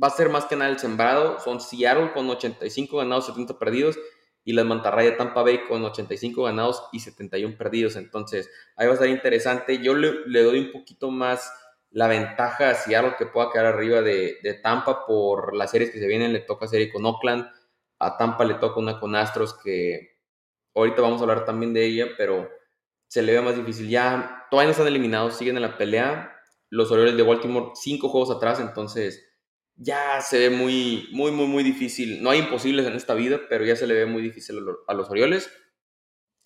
va 0.00 0.08
a 0.08 0.10
ser 0.10 0.28
más 0.28 0.46
que 0.46 0.56
nada 0.56 0.70
el 0.70 0.78
sembrado. 0.78 1.38
Son 1.40 1.60
Seattle 1.60 2.12
con 2.12 2.28
85 2.28 2.98
ganados, 2.98 3.26
70 3.26 3.58
perdidos. 3.58 3.98
Y 4.44 4.54
las 4.54 4.64
Mantarraya 4.64 5.16
Tampa 5.16 5.42
Bay 5.42 5.64
con 5.68 5.84
85 5.84 6.42
ganados 6.42 6.84
y 6.92 7.00
71 7.00 7.56
perdidos. 7.56 7.96
Entonces, 7.96 8.50
ahí 8.76 8.86
va 8.86 8.92
a 8.92 8.94
estar 8.94 9.08
interesante. 9.08 9.78
Yo 9.78 9.94
le, 9.94 10.42
doy 10.42 10.58
un 10.58 10.72
poquito 10.72 11.10
más 11.10 11.52
la 11.90 12.08
ventaja 12.08 12.70
a 12.70 12.74
Seattle 12.74 13.14
que 13.18 13.26
pueda 13.26 13.50
quedar 13.52 13.66
arriba 13.66 14.00
de, 14.00 14.38
de, 14.42 14.54
Tampa 14.54 15.06
por 15.06 15.54
las 15.54 15.70
series 15.70 15.90
que 15.90 16.00
se 16.00 16.08
vienen. 16.08 16.32
Le 16.32 16.40
toca 16.40 16.66
serie 16.66 16.90
con 16.90 17.04
Oakland. 17.06 17.46
A 17.98 18.16
Tampa 18.16 18.44
le 18.44 18.54
toca 18.54 18.80
una 18.80 18.98
con 18.98 19.14
Astros 19.14 19.56
que 19.62 20.18
ahorita 20.74 21.02
vamos 21.02 21.20
a 21.20 21.24
hablar 21.24 21.44
también 21.44 21.72
de 21.72 21.84
ella, 21.84 22.06
pero 22.16 22.48
se 23.06 23.22
le 23.22 23.32
ve 23.32 23.42
más 23.42 23.54
difícil. 23.54 23.88
Ya 23.88 24.46
todavía 24.50 24.68
no 24.68 24.72
están 24.72 24.88
eliminados, 24.88 25.36
siguen 25.36 25.56
en 25.56 25.62
la 25.62 25.76
pelea. 25.76 26.34
Los 26.68 26.90
Orioles 26.90 27.16
de 27.16 27.22
Baltimore, 27.22 27.72
cinco 27.74 28.08
juegos 28.08 28.34
atrás, 28.34 28.58
entonces 28.58 29.31
ya 29.76 30.20
se 30.20 30.38
ve 30.38 30.50
muy, 30.50 31.08
muy, 31.12 31.30
muy, 31.30 31.46
muy 31.46 31.62
difícil. 31.62 32.22
No 32.22 32.30
hay 32.30 32.40
imposibles 32.40 32.86
en 32.86 32.94
esta 32.94 33.14
vida, 33.14 33.40
pero 33.48 33.64
ya 33.64 33.76
se 33.76 33.86
le 33.86 33.94
ve 33.94 34.06
muy 34.06 34.22
difícil 34.22 34.58
a 34.86 34.94
los 34.94 35.10
Orioles. 35.10 35.50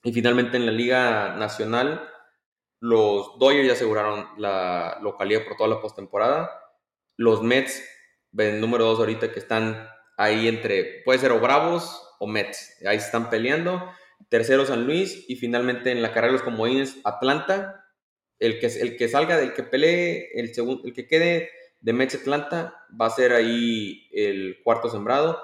Y 0.02 0.12
finalmente 0.12 0.56
en 0.56 0.66
la 0.66 0.73
Liga 0.73 1.35
Nacional, 1.37 2.09
los 2.80 3.38
Dodgers 3.38 3.66
ya 3.66 3.73
aseguraron 3.73 4.28
la 4.38 4.99
localidad 5.02 5.45
por 5.45 5.56
toda 5.56 5.68
la 5.68 5.80
postemporada. 5.80 6.50
Los 7.16 7.42
Mets, 7.42 7.83
el 8.37 8.61
número 8.61 8.85
dos 8.85 8.99
ahorita 8.99 9.33
que 9.33 9.40
están 9.40 9.88
ahí 10.16 10.49
entre, 10.49 11.02
puede 11.04 11.18
ser 11.18 11.33
o 11.33 11.40
Bravos 11.40 12.02
o 12.21 12.26
Mets, 12.26 12.83
ahí 12.87 12.97
están 12.97 13.30
peleando. 13.30 13.90
Tercero 14.28 14.64
San 14.64 14.87
Luis 14.87 15.25
y 15.28 15.37
finalmente 15.37 15.90
en 15.90 16.02
la 16.02 16.12
carrera 16.12 16.33
de 16.33 16.38
los 16.38 16.42
comodines 16.42 16.99
Atlanta. 17.04 17.83
El 18.38 18.59
que, 18.59 18.66
el 18.66 18.99
que 18.99 19.09
salga, 19.09 19.40
el 19.40 19.54
que 19.54 19.62
pelee, 19.62 20.28
el, 20.35 20.54
segundo, 20.54 20.83
el 20.85 20.92
que 20.92 21.06
quede 21.06 21.50
de 21.80 21.92
Mets 21.92 22.14
Atlanta 22.14 22.87
va 23.00 23.06
a 23.06 23.11
ser 23.11 23.33
ahí 23.33 24.09
el 24.12 24.59
cuarto 24.64 24.88
sembrado. 24.88 25.40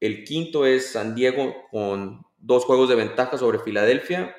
El 0.00 0.24
quinto 0.24 0.66
es 0.66 0.92
San 0.92 1.14
Diego 1.14 1.54
con 1.70 2.26
dos 2.38 2.64
juegos 2.64 2.88
de 2.88 2.96
ventaja 2.96 3.38
sobre 3.38 3.58
Filadelfia. 3.58 4.34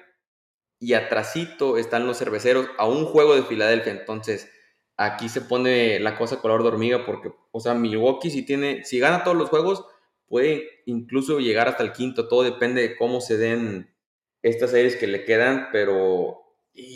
Y 0.79 0.93
atrasito 0.93 1.77
están 1.77 2.05
los 2.05 2.17
cerveceros 2.17 2.67
a 2.77 2.85
un 2.85 3.05
juego 3.05 3.35
de 3.35 3.43
Filadelfia. 3.43 3.93
Entonces, 3.93 4.51
aquí 4.97 5.29
se 5.29 5.41
pone 5.41 5.99
la 5.99 6.17
cosa 6.17 6.41
color 6.41 6.61
de 6.61 6.69
hormiga 6.69 7.05
porque, 7.05 7.33
o 7.51 7.59
sea, 7.59 7.73
Milwaukee 7.73 8.29
si 8.29 8.45
tiene, 8.45 8.83
si 8.83 8.99
gana 8.99 9.23
todos 9.23 9.37
los 9.37 9.49
juegos, 9.49 9.85
puede 10.27 10.67
incluso 10.85 11.39
llegar 11.39 11.67
hasta 11.67 11.83
el 11.83 11.93
quinto. 11.93 12.27
Todo 12.27 12.43
depende 12.43 12.81
de 12.81 12.97
cómo 12.97 13.21
se 13.21 13.37
den 13.37 13.95
estas 14.41 14.71
series 14.71 14.97
que 14.97 15.07
le 15.07 15.23
quedan, 15.23 15.69
pero 15.71 16.41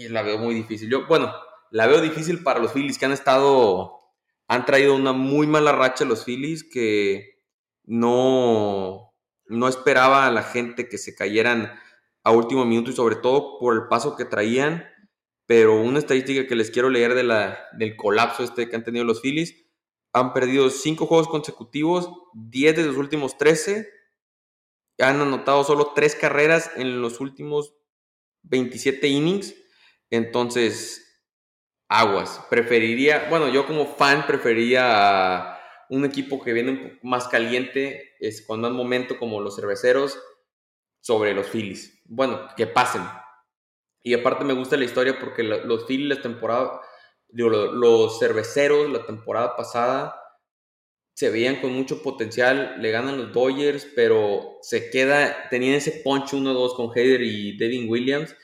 la 0.10 0.22
veo 0.22 0.38
muy 0.38 0.54
difícil. 0.54 0.90
Yo, 0.90 1.08
bueno, 1.08 1.34
la 1.72 1.88
veo 1.88 2.02
difícil 2.02 2.44
para 2.44 2.60
los 2.60 2.74
Phillies 2.74 2.98
que 2.98 3.06
han 3.06 3.12
estado 3.12 3.97
han 4.48 4.66
traído 4.66 4.96
una 4.96 5.14
muy 5.14 5.46
mala 5.46 5.74
racha 5.74 6.06
los 6.06 6.24
Phillies 6.24 6.64
que 6.64 7.42
no, 7.84 9.14
no 9.46 9.68
esperaba 9.68 10.26
a 10.26 10.32
la 10.32 10.44
gente 10.44 10.88
que 10.88 10.98
se 10.98 11.16
cayeran 11.16 11.78
a 12.24 12.32
último 12.32 12.66
minuto 12.66 12.92
y 12.92 12.96
sobre 12.96 13.16
todo 13.16 13.60
por 13.60 13.76
el 13.76 13.88
paso 13.88 14.16
que 14.16 14.26
traían. 14.26 14.86
Pero 15.46 15.80
una 15.80 16.00
estadística 16.00 16.48
que 16.48 16.56
les 16.56 16.72
quiero 16.72 16.90
leer 16.90 17.14
de 17.14 17.24
la, 17.24 17.58
del 17.74 17.96
colapso 17.96 18.44
este 18.44 18.70
que 18.70 18.76
han 18.76 18.84
tenido 18.84 19.06
los 19.06 19.22
Phillies. 19.22 19.56
Han 20.14 20.34
perdido 20.34 20.70
cinco 20.70 21.06
juegos 21.06 21.28
consecutivos, 21.28 22.10
10 22.34 22.76
de 22.76 22.84
los 22.84 22.98
últimos 22.98 23.38
13. 23.38 23.90
Han 25.00 25.22
anotado 25.22 25.64
solo 25.64 25.94
tres 25.94 26.16
carreras 26.16 26.72
en 26.76 27.02
los 27.02 27.20
últimos 27.22 27.76
27 28.44 29.08
innings. 29.08 29.56
Entonces, 30.10 31.07
aguas. 31.90 32.42
Preferiría, 32.50 33.28
bueno, 33.30 33.50
yo 33.50 33.66
como 33.66 33.86
fan 33.86 34.26
preferiría 34.26 35.58
un 35.90 36.06
equipo 36.06 36.44
que 36.44 36.54
viene 36.54 37.00
más 37.02 37.28
caliente 37.28 38.16
es 38.20 38.46
cuando 38.46 38.68
hay 38.68 38.74
momento 38.74 39.18
como 39.18 39.42
los 39.42 39.56
cerveceros 39.56 40.20
sobre 41.00 41.34
los 41.34 41.48
Phillies. 41.48 42.02
Bueno, 42.06 42.48
que 42.58 42.68
pasen. 42.68 43.04
Y 44.04 44.14
aparte 44.14 44.44
me 44.44 44.54
gusta 44.54 44.78
la 44.78 44.86
historia 44.86 45.18
porque 45.20 45.44
los 45.44 45.86
Phillies 45.86 46.16
la 46.18 46.22
temporada 46.22 46.82
los 47.30 48.20
cerveceros 48.20 48.90
la 48.90 49.06
temporada 49.06 49.58
pasada 49.58 50.16
se 51.18 51.32
veían 51.32 51.56
con 51.62 51.74
mucho 51.74 52.04
potencial, 52.04 52.76
le 52.80 52.92
ganan 52.92 53.18
los 53.18 53.34
Dodgers, 53.34 53.88
pero 53.96 54.60
se 54.62 54.92
queda, 54.92 55.50
tenían 55.50 55.74
ese 55.74 56.02
punch 56.04 56.34
1-2 56.34 56.76
con 56.76 56.96
Heider 56.96 57.24
y 57.24 57.58
Devin 57.58 57.90
Williams. 57.90 58.36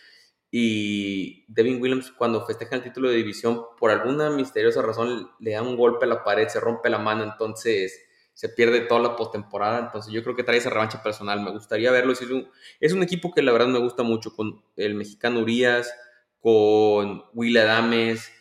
Y 0.55 1.45
Devin 1.47 1.81
Williams, 1.81 2.11
cuando 2.11 2.45
festeja 2.45 2.75
el 2.75 2.83
título 2.83 3.09
de 3.09 3.15
división, 3.15 3.63
por 3.79 3.89
alguna 3.89 4.29
misteriosa 4.29 4.83
razón 4.83 5.31
le 5.39 5.53
da 5.53 5.63
un 5.63 5.75
golpe 5.75 6.05
a 6.05 6.07
la 6.07 6.23
pared, 6.23 6.47
se 6.47 6.59
rompe 6.59 6.91
la 6.91 6.99
mano, 6.99 7.23
entonces 7.23 7.99
se 8.35 8.49
pierde 8.49 8.81
toda 8.81 9.01
la 9.01 9.15
postemporada. 9.15 9.79
Entonces, 9.79 10.13
yo 10.13 10.21
creo 10.21 10.35
que 10.35 10.43
trae 10.43 10.59
esa 10.59 10.69
revancha 10.69 11.01
personal. 11.01 11.41
Me 11.41 11.49
gustaría 11.49 11.91
verlo. 11.91 12.13
Es 12.13 12.21
un, 12.21 12.47
es 12.79 12.93
un 12.93 13.01
equipo 13.01 13.33
que 13.33 13.41
la 13.41 13.51
verdad 13.51 13.65
me 13.65 13.79
gusta 13.79 14.03
mucho, 14.03 14.35
con 14.35 14.63
el 14.75 14.93
mexicano 14.93 15.39
Urias, 15.39 15.91
con 16.39 17.23
Will 17.33 17.57
Adames 17.57 18.31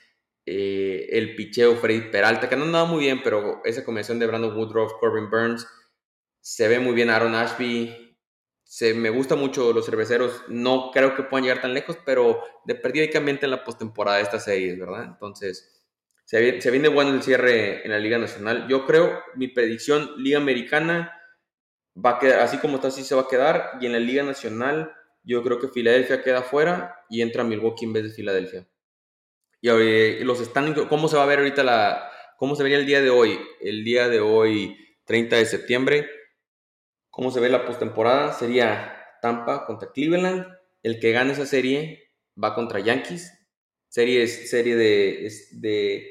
eh, 0.45 1.09
el 1.12 1.35
picheo 1.35 1.76
Freddy 1.76 2.11
Peralta, 2.11 2.50
que 2.50 2.57
no 2.57 2.64
andaba 2.64 2.85
muy 2.85 3.00
bien, 3.00 3.23
pero 3.25 3.62
esa 3.64 3.87
combinación 3.87 4.19
de 4.19 4.26
Brandon 4.26 4.54
Woodruff, 4.54 4.92
Corbin 5.00 5.31
Burns, 5.31 5.66
se 6.40 6.69
ve 6.69 6.78
muy 6.78 6.92
bien 6.92 7.09
Aaron 7.09 7.35
Ashby. 7.35 8.01
Se, 8.73 8.95
me 8.95 9.11
gusta 9.11 9.37
mucho 9.37 9.75
los 9.75 9.85
cerveceros. 9.85 10.45
No 10.49 10.93
creo 10.95 11.14
que 11.14 11.25
puedan 11.25 11.45
llegar 11.45 11.61
tan 11.61 11.75
lejos, 11.75 11.99
pero 12.07 12.43
de 12.64 12.75
perdida 12.75 13.05
en 13.05 13.50
la 13.50 13.64
postemporada 13.64 14.17
de 14.17 14.23
estas 14.23 14.45
series, 14.45 14.79
¿verdad? 14.79 15.05
Entonces, 15.05 15.85
se 16.25 16.41
viene, 16.41 16.62
se 16.62 16.71
viene 16.71 16.88
bueno 16.88 17.12
el 17.12 17.23
cierre 17.23 17.85
en 17.85 17.91
la 17.91 17.99
Liga 17.99 18.17
Nacional. 18.17 18.67
Yo 18.71 18.87
creo, 18.87 19.21
mi 19.35 19.49
predicción, 19.49 20.12
Liga 20.17 20.38
Americana 20.38 21.21
va 21.95 22.12
a 22.12 22.19
quedar, 22.19 22.41
así 22.41 22.57
como 22.57 22.76
está, 22.76 22.88
así 22.88 23.05
se 23.05 23.14
va 23.14 23.21
a 23.21 23.29
quedar. 23.29 23.73
Y 23.79 23.85
en 23.85 23.93
la 23.93 23.99
Liga 23.99 24.23
Nacional, 24.23 24.91
yo 25.23 25.43
creo 25.43 25.59
que 25.59 25.69
Filadelfia 25.69 26.23
queda 26.23 26.41
fuera 26.41 26.97
y 27.11 27.21
entra 27.21 27.45
Milwaukee 27.45 27.85
en 27.85 27.93
vez 27.93 28.05
de 28.05 28.11
Filadelfia. 28.11 28.67
Y 29.61 30.25
los 30.25 30.38
standings, 30.38 30.87
¿cómo 30.88 31.09
se 31.09 31.19
va 31.19 31.25
a 31.25 31.26
ver 31.26 31.41
ahorita 31.41 31.62
la, 31.62 32.11
cómo 32.38 32.57
se 32.57 32.62
vería 32.62 32.79
el 32.79 32.87
día 32.87 33.02
de 33.02 33.11
hoy? 33.11 33.38
El 33.61 33.85
día 33.85 34.09
de 34.09 34.21
hoy, 34.21 34.79
30 35.05 35.37
de 35.37 35.45
septiembre, 35.45 36.09
¿cómo 37.12 37.31
se 37.31 37.38
ve 37.38 37.49
la 37.49 37.64
postemporada? 37.64 38.33
Sería 38.33 38.97
Tampa 39.21 39.64
contra 39.66 39.92
Cleveland. 39.92 40.47
El 40.83 40.99
que 40.99 41.12
gane 41.12 41.35
esa 41.35 41.47
serie 41.47 42.11
va 42.42 42.57
contra 42.57 42.81
Yankees. 42.81 43.33
Serie, 43.88 44.26
serie 44.26 44.75
de, 44.75 45.31
de 45.52 46.11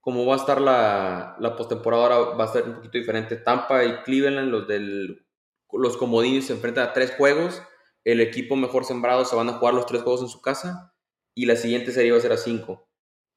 cómo 0.00 0.26
va 0.26 0.34
a 0.34 0.38
estar 0.38 0.60
la, 0.60 1.36
la 1.38 1.54
postemporada 1.54 2.02
ahora 2.02 2.36
va 2.36 2.44
a 2.44 2.52
ser 2.52 2.64
un 2.64 2.76
poquito 2.76 2.98
diferente. 2.98 3.36
Tampa 3.36 3.84
y 3.84 4.02
Cleveland, 4.02 4.50
los 4.50 4.66
del 4.66 5.24
los 5.70 5.98
comodines 5.98 6.46
se 6.46 6.54
enfrentan 6.54 6.88
a 6.88 6.92
tres 6.92 7.12
juegos. 7.12 7.62
El 8.04 8.20
equipo 8.20 8.56
mejor 8.56 8.86
sembrado 8.86 9.24
se 9.26 9.36
van 9.36 9.50
a 9.50 9.52
jugar 9.52 9.74
los 9.74 9.86
tres 9.86 10.02
juegos 10.02 10.22
en 10.22 10.28
su 10.28 10.40
casa. 10.40 10.94
Y 11.34 11.46
la 11.46 11.56
siguiente 11.56 11.92
serie 11.92 12.10
va 12.10 12.18
a 12.18 12.22
ser 12.22 12.32
a 12.32 12.38
cinco. 12.38 12.88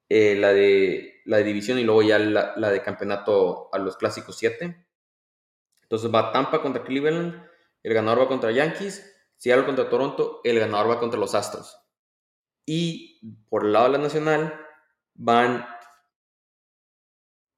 Eh, 0.09 0.35
la, 0.35 0.53
de, 0.53 1.21
la 1.25 1.37
división 1.37 1.77
y 1.77 1.83
luego 1.83 2.01
ya 2.01 2.19
la, 2.19 2.53
la, 2.55 2.69
de 2.69 2.81
campeonato 2.81 3.69
a 3.73 3.77
los 3.77 3.97
clásicos 3.97 4.37
7. 4.37 4.85
Entonces 5.91 6.09
va 6.09 6.31
Tampa 6.31 6.61
contra 6.61 6.85
Cleveland, 6.85 7.45
el 7.83 7.93
ganador 7.93 8.21
va 8.21 8.27
contra 8.29 8.49
Yankees, 8.49 9.05
Seattle 9.35 9.65
contra 9.65 9.89
Toronto, 9.89 10.39
el 10.45 10.57
ganador 10.57 10.89
va 10.89 11.01
contra 11.01 11.19
los 11.19 11.35
Astros. 11.35 11.77
Y 12.65 13.19
por 13.49 13.65
el 13.65 13.73
lado 13.73 13.87
de 13.87 13.91
la 13.91 13.97
nacional 13.97 14.57
van 15.15 15.67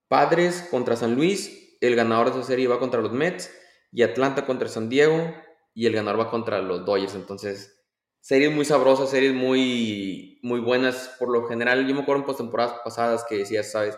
Padres 0.08 0.68
contra 0.72 0.96
San 0.96 1.14
Luis, 1.14 1.78
el 1.80 1.96
ganador 1.96 2.32
de 2.34 2.40
esa 2.40 2.48
serie 2.48 2.68
va 2.68 2.80
contra 2.80 3.02
los 3.02 3.12
Mets, 3.12 3.52
y 3.92 4.02
Atlanta 4.02 4.48
contra 4.48 4.68
San 4.68 4.90
Diego, 4.90 5.32
y 5.76 5.86
el 5.86 5.94
ganador 5.94 6.22
va 6.22 6.32
contra 6.32 6.60
los 6.60 6.88
Dodgers. 6.88 7.14
Entonces, 7.14 7.86
series 8.20 8.52
muy 8.52 8.66
sabrosas, 8.66 9.12
series 9.12 9.36
muy, 9.36 10.40
muy 10.42 10.60
buenas. 10.60 11.16
Por 11.20 11.30
lo 11.30 11.48
general, 11.48 11.86
yo 11.86 11.94
me 11.94 12.02
acuerdo 12.02 12.22
en 12.22 12.26
postemporadas 12.26 12.80
pasadas 12.84 13.26
que 13.30 13.38
decías, 13.38 13.72
sabes, 13.72 13.96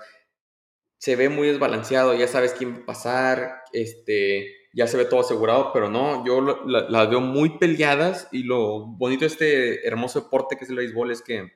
se 1.05 1.15
ve 1.15 1.29
muy 1.29 1.47
desbalanceado, 1.47 2.15
ya 2.15 2.27
sabes 2.27 2.53
quién 2.53 2.73
va 2.73 2.77
a 2.79 2.85
pasar, 2.87 3.61
este, 3.73 4.55
ya 4.73 4.87
se 4.87 4.97
ve 4.97 5.05
todo 5.05 5.19
asegurado, 5.19 5.69
pero 5.71 5.87
no, 5.87 6.25
yo 6.25 6.41
las 6.65 7.09
veo 7.11 7.21
muy 7.21 7.59
peleadas 7.59 8.27
y 8.31 8.41
lo 8.41 8.87
bonito 8.87 9.19
de 9.19 9.27
este 9.27 9.87
hermoso 9.87 10.21
deporte 10.21 10.57
que 10.57 10.63
es 10.63 10.69
el 10.71 10.77
béisbol 10.77 11.11
es 11.11 11.21
que 11.21 11.51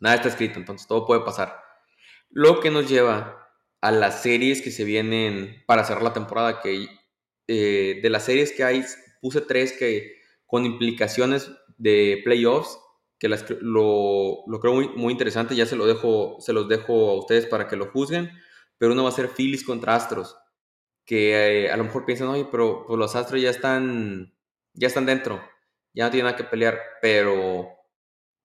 nada 0.00 0.14
está 0.14 0.28
escrito, 0.28 0.58
entonces 0.58 0.88
todo 0.88 1.04
puede 1.04 1.20
pasar. 1.20 1.54
Lo 2.30 2.60
que 2.60 2.70
nos 2.70 2.88
lleva 2.88 3.46
a 3.82 3.90
las 3.90 4.22
series 4.22 4.62
que 4.62 4.70
se 4.70 4.84
vienen 4.84 5.62
para 5.66 5.84
cerrar 5.84 6.04
la 6.04 6.14
temporada, 6.14 6.62
que 6.62 6.86
eh, 7.48 8.00
de 8.02 8.08
las 8.08 8.24
series 8.24 8.52
que 8.52 8.64
hay, 8.64 8.82
puse 9.20 9.42
tres 9.42 9.74
que 9.74 10.14
con 10.46 10.64
implicaciones 10.64 11.50
de 11.76 12.22
playoffs, 12.24 12.78
que 13.18 13.28
las, 13.28 13.44
lo, 13.60 14.44
lo, 14.46 14.60
creo 14.60 14.72
muy, 14.72 14.88
muy, 14.96 15.12
interesante, 15.12 15.54
ya 15.54 15.66
se, 15.66 15.76
lo 15.76 15.86
dejo, 15.86 16.38
se 16.40 16.54
los 16.54 16.68
dejo 16.68 17.10
a 17.10 17.18
ustedes 17.18 17.44
para 17.44 17.68
que 17.68 17.76
lo 17.76 17.90
juzguen, 17.90 18.30
pero 18.82 18.94
uno 18.94 19.04
va 19.04 19.10
a 19.10 19.12
ser 19.12 19.28
Phillies 19.28 19.62
contra 19.62 19.94
Astros, 19.94 20.36
que 21.06 21.66
eh, 21.66 21.70
a 21.70 21.76
lo 21.76 21.84
mejor 21.84 22.04
piensan, 22.04 22.26
oye, 22.26 22.48
pero 22.50 22.84
pues, 22.84 22.98
los 22.98 23.14
Astros 23.14 23.40
ya 23.40 23.50
están, 23.50 24.34
ya 24.72 24.88
están 24.88 25.06
dentro, 25.06 25.40
ya 25.94 26.06
no 26.06 26.10
tienen 26.10 26.24
nada 26.24 26.36
que 26.36 26.42
pelear, 26.42 26.80
pero 27.00 27.68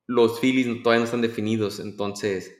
los 0.06 0.40
Phillies 0.40 0.84
todavía 0.84 1.00
no 1.00 1.06
están 1.06 1.24
definidos, 1.24 1.80
entonces 1.80 2.56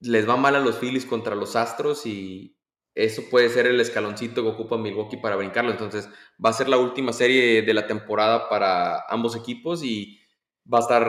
les 0.00 0.28
va 0.28 0.36
mal 0.36 0.56
a 0.56 0.58
los 0.58 0.80
Phillies 0.80 1.06
contra 1.06 1.36
los 1.36 1.54
Astros 1.54 2.04
y, 2.06 2.58
eso 2.92 3.22
puede 3.30 3.50
ser 3.50 3.68
el 3.68 3.80
escaloncito 3.80 4.42
que 4.42 4.48
ocupa 4.48 4.76
Milwaukee 4.76 5.18
para 5.18 5.36
brincarlo. 5.36 5.70
Entonces, 5.70 6.08
va 6.44 6.50
a 6.50 6.52
ser 6.52 6.68
la 6.68 6.78
última 6.78 7.12
serie 7.12 7.62
de 7.62 7.72
la 7.72 7.86
temporada 7.86 8.48
para 8.48 9.04
ambos 9.08 9.36
equipos 9.36 9.84
y 9.84 10.18
va 10.64 10.78
a 10.78 10.80
estar, 10.80 11.06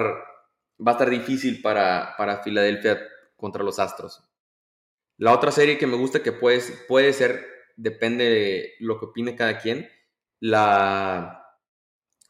va 0.79 0.91
a 0.91 0.91
estar 0.91 1.09
difícil 1.09 1.63
para, 1.63 2.13
para 2.15 2.43
Filadelfia 2.43 2.99
contra 3.35 3.63
los 3.63 3.79
Astros. 3.79 4.28
La 5.19 5.34
otra 5.34 5.51
serie 5.51 5.77
que 5.77 5.86
me 5.86 5.97
gusta 5.97 6.23
que 6.23 6.32
puede, 6.32 7.12
ser, 7.13 7.45
depende 7.75 8.23
de 8.23 8.73
lo 8.79 8.97
que 8.97 9.08
opine 9.08 9.36
cada 9.36 9.58
quien, 9.60 9.89
la 10.39 11.45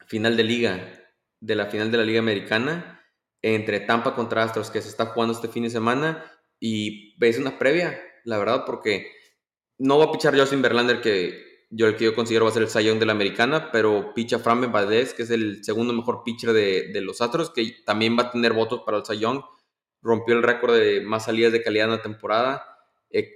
final 0.08 0.36
de 0.36 0.42
liga, 0.42 0.92
de 1.38 1.54
la 1.54 1.66
final 1.66 1.92
de 1.92 1.98
la 1.98 2.04
Liga 2.04 2.18
Americana, 2.18 3.00
entre 3.42 3.78
Tampa 3.78 4.16
contra 4.16 4.42
Astros, 4.42 4.72
que 4.72 4.82
se 4.82 4.88
está 4.88 5.06
jugando 5.06 5.34
este 5.34 5.46
fin 5.46 5.62
de 5.62 5.70
semana, 5.70 6.28
y 6.58 7.16
ves 7.20 7.38
una 7.38 7.60
previa, 7.60 7.96
la 8.24 8.38
verdad, 8.38 8.64
porque 8.66 9.12
no 9.78 9.96
va 9.96 10.06
a 10.06 10.12
pichar 10.12 10.36
Justin 10.36 10.60
Verlander, 10.60 11.00
que 11.00 11.66
yo 11.70 11.86
el 11.86 11.94
que 11.94 12.06
yo 12.06 12.16
considero 12.16 12.46
va 12.46 12.50
a 12.50 12.54
ser 12.54 12.64
el 12.64 12.68
sayón 12.70 12.98
de 12.98 13.06
la 13.06 13.12
americana, 13.12 13.70
pero 13.70 14.12
picha 14.14 14.40
Frambe 14.40 14.66
Valdez, 14.66 15.14
que 15.14 15.22
es 15.22 15.30
el 15.30 15.64
segundo 15.64 15.92
mejor 15.92 16.24
pitcher 16.24 16.52
de, 16.52 17.00
los 17.00 17.20
Astros, 17.20 17.50
que 17.50 17.76
también 17.86 18.18
va 18.18 18.24
a 18.24 18.30
tener 18.32 18.52
votos 18.52 18.82
para 18.84 18.96
el 18.96 19.04
sayón. 19.04 19.44
Rompió 20.02 20.34
el 20.34 20.42
récord 20.42 20.74
de 20.74 21.02
más 21.02 21.26
salidas 21.26 21.52
de 21.52 21.62
calidad 21.62 21.84
en 21.84 21.92
la 21.92 22.02
temporada. 22.02 22.69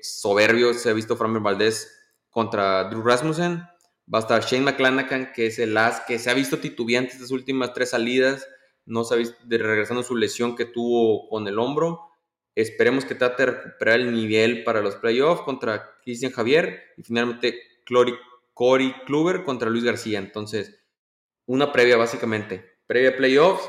Soberbio 0.02 0.74
se 0.74 0.90
ha 0.90 0.92
visto 0.92 1.16
Framber 1.16 1.42
Valdez 1.42 1.90
contra 2.30 2.84
Drew 2.84 3.02
Rasmussen. 3.02 3.62
Va 4.12 4.18
a 4.18 4.22
estar 4.22 4.44
Shane 4.44 4.64
McClanahan, 4.64 5.32
que 5.32 5.46
es 5.46 5.58
el 5.58 5.76
as 5.76 6.00
que 6.00 6.18
se 6.18 6.30
ha 6.30 6.34
visto 6.34 6.58
titubeante 6.58 7.12
estas 7.12 7.30
últimas 7.30 7.72
tres 7.72 7.90
salidas. 7.90 8.46
No 8.84 9.04
se 9.04 9.14
ha 9.14 9.16
visto 9.16 9.36
de 9.44 9.58
regresando 9.58 10.02
su 10.02 10.16
lesión 10.16 10.56
que 10.56 10.66
tuvo 10.66 11.28
con 11.28 11.48
el 11.48 11.58
hombro. 11.58 12.00
Esperemos 12.54 13.04
que 13.04 13.14
trate 13.14 13.46
de 13.46 13.52
recuperar 13.52 14.00
el 14.00 14.14
nivel 14.14 14.62
para 14.62 14.80
los 14.80 14.96
playoffs 14.96 15.42
contra 15.42 15.98
Cristian 16.02 16.32
Javier 16.32 16.82
y 16.96 17.02
finalmente 17.02 17.58
Cory 18.52 18.94
Kluber 19.06 19.42
contra 19.42 19.70
Luis 19.70 19.84
García. 19.84 20.18
Entonces, 20.18 20.78
una 21.46 21.72
previa 21.72 21.96
básicamente. 21.96 22.78
Previa 22.86 23.16
playoffs 23.16 23.68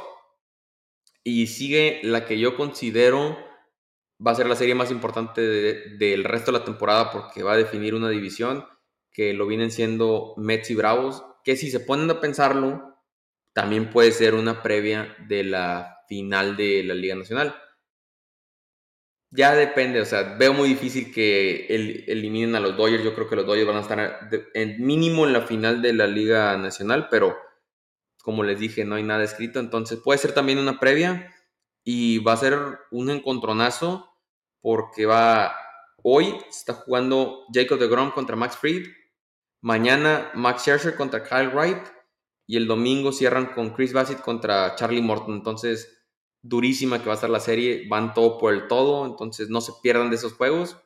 y 1.23 1.47
sigue 1.47 2.01
la 2.03 2.25
que 2.25 2.37
yo 2.37 2.55
considero 2.55 3.37
va 4.25 4.31
a 4.31 4.35
ser 4.35 4.47
la 4.47 4.55
serie 4.55 4.75
más 4.75 4.91
importante 4.91 5.41
del 5.41 6.23
resto 6.23 6.51
de 6.51 6.59
la 6.59 6.65
temporada 6.65 7.11
porque 7.11 7.43
va 7.43 7.53
a 7.53 7.57
definir 7.57 7.95
una 7.95 8.09
división 8.09 8.65
que 9.11 9.33
lo 9.33 9.47
vienen 9.47 9.71
siendo 9.71 10.33
Mets 10.37 10.71
y 10.71 10.75
Bravos, 10.75 11.23
que 11.43 11.55
si 11.55 11.71
se 11.71 11.79
ponen 11.79 12.09
a 12.09 12.19
pensarlo, 12.19 13.01
también 13.53 13.89
puede 13.89 14.11
ser 14.11 14.35
una 14.35 14.61
previa 14.61 15.15
de 15.27 15.43
la 15.43 15.99
final 16.07 16.57
de 16.57 16.83
la 16.83 16.93
Liga 16.93 17.15
Nacional 17.15 17.55
ya 19.35 19.53
depende, 19.53 19.99
o 20.01 20.05
sea, 20.05 20.35
veo 20.37 20.53
muy 20.53 20.69
difícil 20.69 21.11
que 21.13 21.65
eliminen 22.07 22.55
a 22.55 22.59
los 22.59 22.77
Dodgers. 22.77 23.03
Yo 23.03 23.13
creo 23.13 23.27
que 23.27 23.35
los 23.35 23.45
Dodgers 23.45 23.67
van 23.67 23.77
a 23.77 23.81
estar 23.81 24.29
en 24.53 24.85
mínimo 24.85 25.25
en 25.25 25.33
la 25.33 25.41
final 25.41 25.81
de 25.81 25.93
la 25.93 26.07
Liga 26.07 26.55
Nacional, 26.57 27.07
pero 27.09 27.37
como 28.23 28.43
les 28.43 28.59
dije, 28.59 28.85
no 28.85 28.95
hay 28.95 29.03
nada 29.03 29.23
escrito. 29.23 29.59
Entonces 29.59 29.99
puede 30.03 30.19
ser 30.19 30.33
también 30.33 30.57
una 30.57 30.79
previa 30.79 31.34
y 31.85 32.17
va 32.19 32.33
a 32.33 32.37
ser 32.37 32.79
un 32.91 33.09
encontronazo 33.09 34.11
porque 34.59 35.05
va. 35.05 35.55
Hoy 36.03 36.35
está 36.49 36.73
jugando 36.73 37.45
Jacob 37.53 37.79
de 37.79 37.87
Grom 37.87 38.11
contra 38.11 38.35
Max 38.35 38.57
Fried. 38.57 38.87
Mañana 39.61 40.31
Max 40.33 40.63
Scherzer 40.63 40.95
contra 40.95 41.23
Kyle 41.23 41.51
Wright. 41.53 41.83
Y 42.47 42.57
el 42.57 42.67
domingo 42.67 43.11
cierran 43.11 43.53
con 43.53 43.69
Chris 43.71 43.93
Bassett 43.93 44.21
contra 44.21 44.75
Charlie 44.75 45.01
Morton. 45.01 45.35
Entonces 45.35 45.95
durísima 46.45 46.99
que 46.99 47.05
va 47.05 47.13
a 47.13 47.15
estar 47.15 47.29
la 47.29 47.39
serie, 47.39 47.87
van 47.89 48.13
todo 48.13 48.37
por 48.37 48.53
el 48.53 48.67
todo, 48.67 49.05
entonces 49.07 49.49
no 49.49 49.61
se 49.61 49.73
pierdan 49.81 50.11
de 50.11 50.17
esos 50.17 50.33
juegos. 50.33 50.77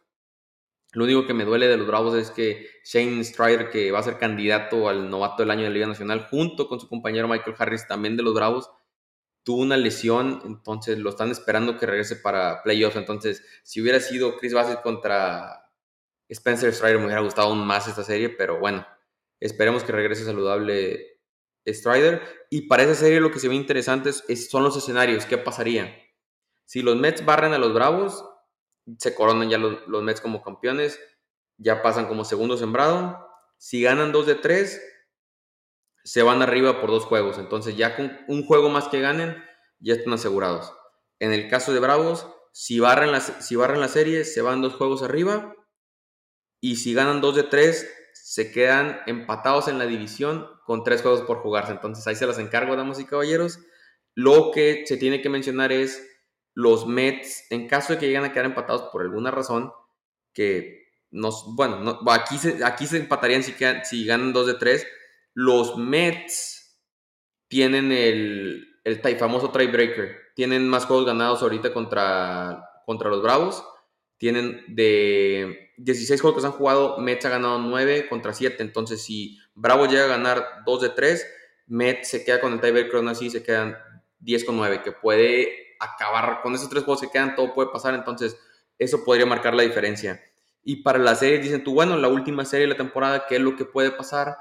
Lo 0.94 1.04
único 1.04 1.28
que 1.28 1.34
me 1.34 1.44
duele 1.44 1.68
de 1.68 1.76
los 1.76 1.86
Bravos 1.86 2.16
es 2.16 2.32
que 2.32 2.66
Shane 2.86 3.24
Strider, 3.24 3.70
que 3.70 3.92
va 3.92 4.00
a 4.00 4.04
ser 4.04 4.18
candidato 4.18 4.88
al 4.88 5.10
novato 5.10 5.44
del 5.44 5.52
año 5.52 5.64
de 5.64 5.70
la 5.70 5.74
Liga 5.74 5.88
Nacional, 5.88 6.28
junto 6.30 6.68
con 6.68 6.80
su 6.80 6.88
compañero 6.88 7.28
Michael 7.28 7.58
Harris, 7.60 7.88
también 7.88 8.16
de 8.16 8.24
los 8.24 8.34
Bravos, 8.34 8.70
tuvo 9.50 9.64
una 9.64 9.78
lesión, 9.78 10.44
entonces 10.46 11.00
lo 11.00 11.10
están 11.10 11.32
esperando 11.32 11.76
que 11.76 11.88
regrese 11.88 12.16
para 12.16 12.62
playoffs. 12.62 12.98
Entonces, 12.98 13.44
si 13.64 13.82
hubiera 13.82 14.00
sido 14.00 14.38
Chris 14.38 14.54
Bassett 14.54 14.84
contra 14.84 15.72
Spencer 16.28 16.72
Strider, 16.72 17.00
me 17.00 17.06
hubiera 17.06 17.22
gustado 17.22 17.48
aún 17.48 17.66
más 17.66 17.88
esta 17.88 18.04
serie, 18.04 18.30
pero 18.30 18.60
bueno, 18.60 18.86
esperemos 19.40 19.84
que 19.84 19.92
regrese 19.92 20.24
saludable 20.24 21.20
Strider. 21.66 22.22
Y 22.52 22.68
para 22.68 22.84
esa 22.84 22.94
serie 22.94 23.20
lo 23.20 23.32
que 23.32 23.40
se 23.40 23.48
ve 23.48 23.56
interesante 23.56 24.12
es, 24.28 24.52
son 24.52 24.62
los 24.62 24.78
escenarios, 24.78 25.26
¿qué 25.26 25.40
pasaría? 25.40 25.98
Si 26.66 26.84
los 26.84 26.96
Mets 26.96 27.26
barren 27.26 27.54
a 27.54 27.58
los 27.58 27.74
Bravos, 27.74 28.24
se 29.00 29.16
coronan 29.16 29.50
ya 29.50 29.58
los, 29.58 29.80
los 29.88 30.04
Mets 30.04 30.22
como 30.22 30.44
campeones, 30.44 31.00
ya 31.58 31.82
pasan 31.82 32.06
como 32.06 32.24
segundo 32.24 32.56
sembrado. 32.56 33.28
Si 33.58 33.82
ganan 33.82 34.12
2 34.12 34.28
de 34.28 34.36
3, 34.36 34.80
se 36.04 36.24
van 36.24 36.42
arriba 36.42 36.82
por 36.82 36.90
dos 36.90 37.06
juegos. 37.06 37.38
Entonces 37.38 37.78
ya 37.78 37.96
con 37.96 38.18
un 38.28 38.46
juego 38.46 38.70
más 38.70 38.88
que 38.88 39.02
ganen, 39.02 39.44
ya 39.80 39.94
están 39.94 40.14
asegurados. 40.14 40.74
En 41.20 41.34
el 41.34 41.50
caso 41.50 41.74
de 41.74 41.80
Bravos, 41.80 42.28
si 42.52 42.80
barren 42.80 43.12
la, 43.12 43.20
si 43.22 43.56
barren 43.56 43.82
la 43.82 43.88
serie, 43.88 44.26
se 44.26 44.42
van 44.42 44.62
dos 44.62 44.76
juegos 44.76 45.04
arriba. 45.04 45.54
Y 46.62 46.78
si 46.78 46.94
ganan 46.94 47.22
dos 47.22 47.36
de 47.36 47.44
tres, 47.44 47.90
se 48.14 48.52
quedan 48.52 49.00
empatados 49.08 49.68
en 49.68 49.78
la 49.78 49.86
división 49.86 50.48
con 50.66 50.84
tres 50.84 51.02
juegos 51.02 51.22
por 51.22 51.40
jugarse. 51.40 51.72
Entonces 51.72 52.06
ahí 52.08 52.16
se 52.16 52.28
las 52.28 52.40
encargo, 52.40 52.76
damas 52.76 53.00
y 53.00 53.06
caballeros. 53.06 53.60
Lo 54.16 54.52
que 54.52 54.84
se 54.86 54.98
tiene 54.98 55.22
que 55.22 55.30
mencionar 55.30 55.72
es 55.72 56.06
los 56.54 56.88
Mets, 56.88 57.46
en 57.52 57.68
caso 57.68 57.94
de 57.94 58.00
que 58.00 58.08
lleguen 58.08 58.26
a 58.26 58.34
quedar 58.34 58.46
empatados 58.46 58.90
por 58.92 59.02
alguna 59.02 59.32
razón, 59.32 59.72
que 60.34 60.88
nos, 61.12 61.46
bueno, 61.56 62.00
aquí, 62.10 62.38
se, 62.38 62.64
aquí 62.64 62.86
se 62.86 62.98
empatarían 62.98 63.44
si, 63.44 63.56
si 63.84 64.06
ganan 64.06 64.34
dos 64.34 64.48
de 64.48 64.56
tres 64.56 64.86
los 65.40 65.78
Mets 65.78 66.78
tienen 67.48 67.94
el, 67.94 68.76
el 68.84 69.18
famoso 69.18 69.52
tiebreaker. 69.52 70.18
Tienen 70.36 70.68
más 70.68 70.86
juegos 70.86 71.06
ganados 71.06 71.42
ahorita 71.42 71.72
contra, 71.72 72.70
contra 72.86 73.10
los 73.10 73.24
Bravos. 73.24 73.64
Tienen 74.18 74.66
de 74.68 75.72
16 75.78 76.20
juegos 76.20 76.36
que 76.36 76.42
se 76.42 76.48
han 76.48 76.60
jugado, 76.60 76.98
Mets 76.98 77.24
ha 77.24 77.30
ganado 77.30 77.58
9 77.58 78.10
contra 78.10 78.34
7. 78.34 78.62
Entonces, 78.62 79.02
si 79.02 79.40
Bravo 79.56 79.86
llega 79.86 80.04
a 80.04 80.08
ganar 80.08 80.46
2 80.66 80.82
de 80.82 80.90
3, 80.90 81.28
Mets 81.68 82.10
se 82.10 82.26
queda 82.26 82.42
con 82.42 82.52
el 82.52 82.60
tiebreaker, 82.60 82.98
aún 82.98 83.08
así 83.08 83.30
se 83.30 83.42
quedan 83.42 83.78
10 84.20 84.44
con 84.44 84.58
9, 84.58 84.82
que 84.84 84.92
puede 84.92 85.78
acabar 85.80 86.42
con 86.42 86.54
esos 86.54 86.70
tres 86.70 86.84
juegos 86.84 87.00
que 87.00 87.12
quedan, 87.12 87.38
todo 87.38 87.54
puede 87.54 87.70
pasar. 87.70 87.94
Entonces, 87.94 88.38
eso 88.78 89.06
podría 89.06 89.26
marcar 89.26 89.56
la 89.56 89.64
diferencia. 89.64 90.22
Y 90.66 90.84
para 90.84 91.00
la 91.00 91.16
serie, 91.16 91.40
dicen 91.40 91.64
tú, 91.64 91.76
bueno, 91.76 91.96
la 91.96 92.10
última 92.10 92.44
serie 92.44 92.66
de 92.66 92.74
la 92.74 92.78
temporada, 92.78 93.26
¿qué 93.26 93.38
es 93.38 93.42
lo 93.42 93.56
que 93.56 93.64
puede 93.64 93.92
pasar? 93.92 94.36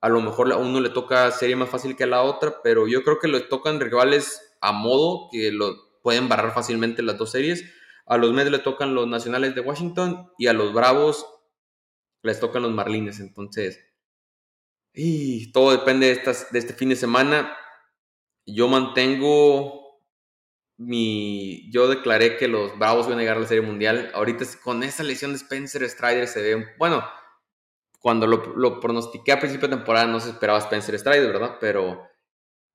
A 0.00 0.08
lo 0.08 0.20
mejor 0.20 0.52
a 0.52 0.56
uno 0.56 0.80
le 0.80 0.90
toca 0.90 1.30
serie 1.30 1.56
más 1.56 1.70
fácil 1.70 1.96
que 1.96 2.04
a 2.04 2.08
la 2.08 2.22
otra, 2.22 2.62
pero 2.62 2.86
yo 2.86 3.02
creo 3.02 3.18
que 3.18 3.28
le 3.28 3.40
tocan 3.40 3.80
rivales 3.80 4.56
a 4.60 4.72
modo 4.72 5.28
que 5.30 5.50
lo 5.50 5.74
pueden 6.02 6.28
barrar 6.28 6.54
fácilmente 6.54 7.02
las 7.02 7.18
dos 7.18 7.32
series. 7.32 7.64
A 8.06 8.16
los 8.16 8.32
Mets 8.32 8.50
le 8.50 8.58
tocan 8.58 8.94
los 8.94 9.06
Nacionales 9.06 9.54
de 9.54 9.60
Washington 9.60 10.30
y 10.38 10.46
a 10.46 10.52
los 10.52 10.72
Bravos 10.72 11.26
les 12.22 12.40
tocan 12.40 12.62
los 12.62 12.72
Marlines. 12.72 13.20
Entonces, 13.20 13.84
y 14.94 15.52
todo 15.52 15.72
depende 15.72 16.06
de, 16.06 16.12
estas, 16.12 16.50
de 16.50 16.58
este 16.58 16.74
fin 16.74 16.88
de 16.88 16.96
semana. 16.96 17.56
Yo 18.46 18.68
mantengo 18.68 20.00
mi. 20.78 21.70
Yo 21.70 21.88
declaré 21.88 22.36
que 22.36 22.48
los 22.48 22.78
Bravos 22.78 23.06
iban 23.06 23.18
a 23.18 23.22
llegar 23.22 23.36
a 23.36 23.40
la 23.40 23.46
Serie 23.46 23.66
Mundial. 23.66 24.10
Ahorita 24.14 24.44
con 24.62 24.82
esa 24.82 25.02
lesión 25.02 25.32
de 25.32 25.38
Spencer 25.38 25.88
Strider 25.88 26.26
se 26.26 26.40
ve. 26.40 26.66
Bueno, 26.78 27.04
cuando 27.98 28.26
lo, 28.26 28.80
pronostiqué 28.80 29.32
a 29.32 29.40
principio 29.40 29.68
de 29.68 29.76
temporada 29.76 30.06
no 30.06 30.20
se 30.20 30.30
esperaba 30.30 30.58
Spencer 30.58 30.98
Strider, 30.98 31.32
¿verdad? 31.32 31.56
Pero 31.60 32.08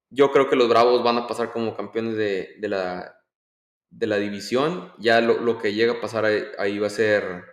yo 0.09 0.31
creo 0.31 0.49
que 0.49 0.55
los 0.55 0.67
Bravos 0.67 1.03
van 1.03 1.17
a 1.17 1.27
pasar 1.27 1.51
como 1.51 1.75
campeones 1.75 2.17
de, 2.17 2.57
la, 2.62 3.19
de 3.89 4.07
la 4.07 4.17
división. 4.17 4.93
Ya 4.99 5.21
lo, 5.21 5.57
que 5.59 5.73
llega 5.73 5.93
a 5.93 6.01
pasar 6.01 6.25
ahí, 6.57 6.77
va 6.77 6.88
a 6.88 6.91
ser, 6.91 7.45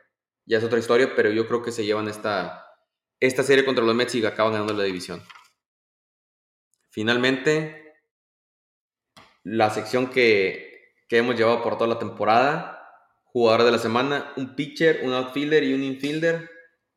ya 0.47 0.59
es 0.59 0.65
otra 0.65 0.81
historia, 0.81 1.15
pero 1.15 1.31
yo 1.31 1.47
creo 1.47 1.63
que 1.63 1.73
se 1.73 1.85
llevan 1.85 2.09
esta, 2.09 2.67
esta 3.21 3.45
serie 3.45 3.65
contra 3.65 3.85
los 3.85 3.95
Mets 3.95 4.17
y 4.17 4.27
acaban 4.27 4.53
ganando 4.53 4.75
la 4.75 4.85
división. 4.85 5.23
Finalmente, 6.91 7.95
la 9.45 9.71
sección 9.71 10.11
que, 10.11 10.93
que 11.09 11.19
hemos 11.19 11.37
llevado 11.37 11.63
por 11.63 11.79
toda 11.79 11.89
la 11.89 12.01
temporada, 12.01 12.79
jugador 13.27 13.63
de 13.63 13.71
la 13.71 13.79
semana, 13.79 14.33
un 14.37 14.57
pitcher, 14.57 15.03
un 15.05 15.13
outfielder 15.13 15.63
y 15.63 15.73
un 15.73 15.85
infielder 15.85 16.51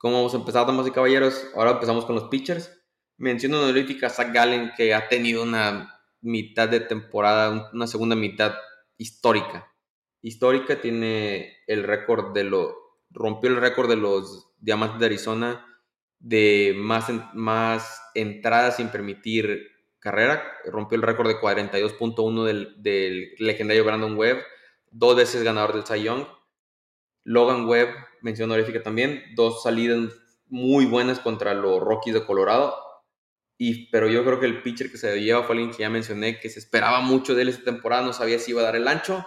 ¿Cómo 0.04 0.18
vamos 0.18 0.34
a 0.34 0.38
empezar, 0.38 0.68
damas 0.68 0.86
y 0.86 0.92
caballeros? 0.92 1.48
Ahora 1.56 1.72
empezamos 1.72 2.04
con 2.04 2.16
los 2.16 2.26
pitchers. 2.26 2.78
Menciono 3.16 3.62
honorífica 3.62 4.08
a 4.08 4.10
Zach 4.10 4.34
Gallen, 4.34 4.74
que 4.76 4.94
ha 4.94 5.08
tenido 5.08 5.44
una 5.44 5.98
mitad 6.20 6.68
de 6.68 6.82
temporada, 6.82 7.70
una 7.72 7.88
segunda 7.88 8.14
mitad 8.14 8.54
histórica. 8.98 9.72
Histórica, 10.22 10.82
tiene 10.82 11.56
el 11.68 11.86
récord 11.86 12.34
de 12.34 12.44
lo. 12.44 12.76
rompió 13.12 13.50
el 13.50 13.56
récord 13.56 13.90
de 13.90 13.96
los 13.96 14.52
Diamantes 14.60 15.00
de 15.00 15.06
Arizona 15.06 15.66
de 16.20 16.74
más, 16.76 17.10
más 17.34 18.02
entradas 18.14 18.76
sin 18.76 18.90
permitir 18.90 19.70
carrera. 20.00 20.44
Rompió 20.66 20.98
el 20.98 21.04
récord 21.04 21.30
de 21.30 21.40
42.1 21.40 22.44
del, 22.44 22.84
del 22.84 23.36
legendario 23.38 23.86
Brandon 23.86 24.18
Webb, 24.18 24.44
dos 24.92 25.16
veces 25.16 25.44
ganador 25.44 25.72
del 25.72 25.86
Cy 25.86 26.04
Young. 26.04 26.26
Logan 27.24 27.66
Webb 27.68 27.96
mención 28.24 28.50
honorífica 28.50 28.82
también, 28.82 29.22
dos 29.36 29.62
salidas 29.62 30.10
muy 30.48 30.86
buenas 30.86 31.20
contra 31.20 31.54
los 31.54 31.80
Rockies 31.82 32.16
de 32.16 32.26
Colorado. 32.26 32.74
Y, 33.60 33.90
pero 33.92 34.08
yo 34.10 34.24
creo 34.26 34.40
que 34.40 34.48
el 34.48 34.64
pitcher 34.64 34.90
que 34.90 34.98
se 34.98 35.22
lleva 35.22 35.44
fue 35.44 35.56
alguien 35.56 35.72
que 35.72 35.84
ya 35.84 35.90
mencioné, 35.90 36.40
que 36.40 36.50
se 36.50 36.60
esperaba 36.60 37.02
mucho 37.02 37.36
de 37.36 37.44
él 37.44 37.50
esta 37.50 37.66
temporada, 37.66 38.04
no 38.04 38.14
sabía 38.14 38.40
si 38.40 38.52
iba 38.52 38.62
a 38.62 38.66
dar 38.66 38.76
el 38.76 38.88
ancho, 38.88 39.26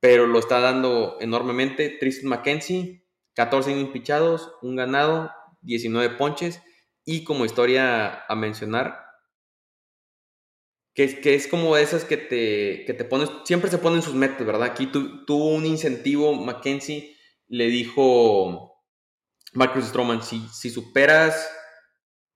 pero 0.00 0.26
lo 0.26 0.38
está 0.38 0.60
dando 0.60 1.16
enormemente. 1.20 1.88
Tristan 1.98 2.28
McKenzie, 2.28 3.04
14 3.34 3.72
innings 3.72 3.90
pichados, 3.90 4.52
un 4.62 4.76
ganado, 4.76 5.32
19 5.62 6.16
ponches. 6.16 6.62
Y 7.04 7.24
como 7.24 7.46
historia 7.46 8.24
a 8.28 8.34
mencionar, 8.34 9.06
que 10.94 11.04
es, 11.04 11.14
que 11.14 11.34
es 11.34 11.48
como 11.48 11.76
esas 11.76 12.04
que 12.04 12.18
te, 12.18 12.84
que 12.84 12.92
te 12.92 13.04
pones, 13.04 13.30
siempre 13.44 13.70
se 13.70 13.78
ponen 13.78 14.02
sus 14.02 14.14
metas, 14.14 14.46
¿verdad? 14.46 14.64
Aquí 14.64 14.86
tuvo 14.86 15.54
un 15.54 15.64
incentivo 15.64 16.34
McKenzie 16.34 17.17
le 17.48 17.66
dijo 17.66 18.82
Marcus 19.52 19.86
Stroman, 19.86 20.22
si, 20.22 20.46
si 20.52 20.70
superas, 20.70 21.50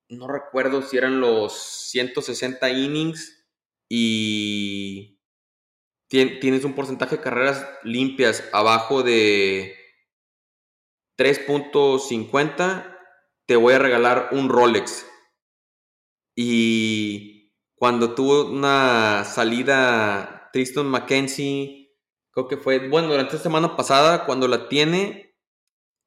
no 0.09 0.29
recuerdo 0.29 0.83
si 0.83 0.97
eran 0.97 1.21
los 1.21 1.53
160 1.91 2.71
innings 2.71 3.47
y 3.89 5.21
tienes 6.09 6.65
un 6.65 6.75
porcentaje 6.75 7.17
de 7.17 7.23
carreras 7.23 7.67
limpias 7.83 8.45
abajo 8.53 9.03
de 9.03 9.75
3.50, 11.19 12.99
te 13.47 13.57
voy 13.57 13.75
a 13.75 13.79
regalar 13.79 14.29
un 14.33 14.49
Rolex. 14.49 15.07
Y 16.37 17.55
cuando 17.75 18.15
tuvo 18.15 18.51
una 18.51 19.25
salida 19.25 20.51
Tristan 20.53 20.87
McKenzie 20.87 21.82
Creo 22.33 22.49
que 22.49 22.57
fue, 22.57 22.89
bueno, 22.89 23.09
durante 23.09 23.37
la 23.37 23.43
semana 23.43 23.77
pasada, 23.77 24.25
cuando 24.25 24.49
la 24.49 24.69
tiene, 24.69 25.35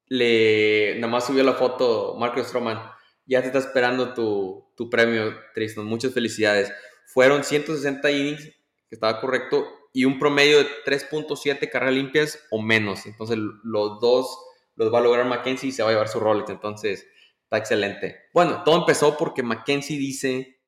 le 0.06 0.96
nada 0.96 1.10
más 1.10 1.26
subió 1.26 1.42
la 1.44 1.54
foto 1.54 2.16
Marcus 2.18 2.48
Stroman. 2.48 2.90
Ya 3.24 3.40
te 3.40 3.48
está 3.48 3.58
esperando 3.58 4.12
tu, 4.14 4.72
tu 4.76 4.90
premio, 4.90 5.34
Tristan. 5.54 5.84
Muchas 5.86 6.12
felicidades. 6.12 6.72
Fueron 7.06 7.44
160 7.44 8.10
innings, 8.10 8.42
que 8.42 8.94
estaba 8.94 9.20
correcto, 9.20 9.66
y 9.92 10.04
un 10.04 10.18
promedio 10.18 10.58
de 10.58 10.68
3.7 10.84 11.70
carreras 11.70 11.94
limpias 11.94 12.46
o 12.50 12.60
menos. 12.60 13.06
Entonces, 13.06 13.38
los 13.62 14.00
dos 14.00 14.38
los 14.74 14.92
va 14.92 14.98
a 14.98 15.02
lograr 15.02 15.26
Mackenzie 15.26 15.70
y 15.70 15.72
se 15.72 15.82
va 15.82 15.88
a 15.88 15.92
llevar 15.92 16.08
su 16.08 16.20
Rolex. 16.20 16.50
Entonces, 16.50 17.06
está 17.44 17.58
excelente. 17.58 18.24
Bueno, 18.34 18.62
todo 18.64 18.78
empezó 18.78 19.16
porque 19.16 19.42
Mackenzie 19.42 19.98
dice, 19.98 20.60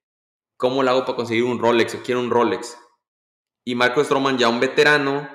¿cómo 0.56 0.82
lo 0.82 0.90
hago 0.90 1.04
para 1.04 1.16
conseguir 1.16 1.44
un 1.44 1.58
Rolex? 1.58 1.94
O 1.96 2.02
quiero 2.02 2.20
un 2.20 2.30
Rolex. 2.30 2.78
Y 3.64 3.74
Marcus 3.74 4.06
Stroman, 4.06 4.38
ya 4.38 4.48
un 4.48 4.60
veterano, 4.60 5.28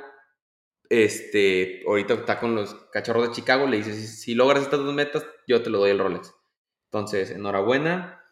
este, 0.93 1.81
ahorita 1.87 2.13
está 2.13 2.39
con 2.39 2.53
los 2.53 2.75
cachorros 2.91 3.27
de 3.27 3.33
Chicago, 3.33 3.65
le 3.65 3.77
dice, 3.77 3.93
si, 3.95 4.35
logras 4.35 4.61
estas 4.61 4.79
dos 4.79 4.93
metas, 4.93 5.25
yo 5.47 5.63
te 5.63 5.71
lo 5.71 5.79
doy 5.79 5.89
el 5.89 5.97
Rolex. 5.97 6.31
Entonces, 6.85 7.31
enhorabuena. 7.31 8.23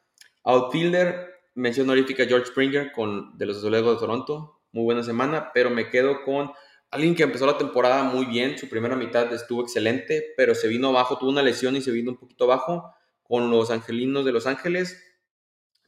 Outfielder, 0.44 1.42
mención 1.56 1.90
honorífica 1.90 2.26
George 2.26 2.48
Springer 2.48 2.92
con, 2.92 3.36
de 3.40 3.48
los 3.48 3.58
Azulejos 3.58 3.96
de 3.96 4.00
Toronto. 4.00 4.62
Muy 4.74 4.84
buena 4.84 5.02
semana, 5.02 5.50
pero 5.56 5.72
me 5.72 5.90
quedo 5.90 6.24
con 6.24 6.52
alguien 6.92 7.16
que 7.16 7.24
empezó 7.24 7.48
la 7.48 7.58
temporada 7.58 8.04
muy 8.04 8.26
bien. 8.26 8.60
Su 8.60 8.70
primera 8.70 8.96
mitad 8.96 9.34
estuvo 9.34 9.64
excelente, 9.64 10.34
pero 10.38 10.54
se 10.54 10.68
vino 10.68 10.90
abajo, 10.90 11.18
tuvo 11.18 11.32
una 11.32 11.42
lesión 11.42 11.76
y 11.76 11.82
se 11.82 11.92
vino 11.92 12.12
un 12.12 12.18
poquito 12.18 12.44
abajo 12.44 12.94
con 13.24 13.50
los 13.50 13.72
Angelinos 13.72 14.24
de 14.24 14.34
Los 14.34 14.46
Ángeles. 14.46 15.04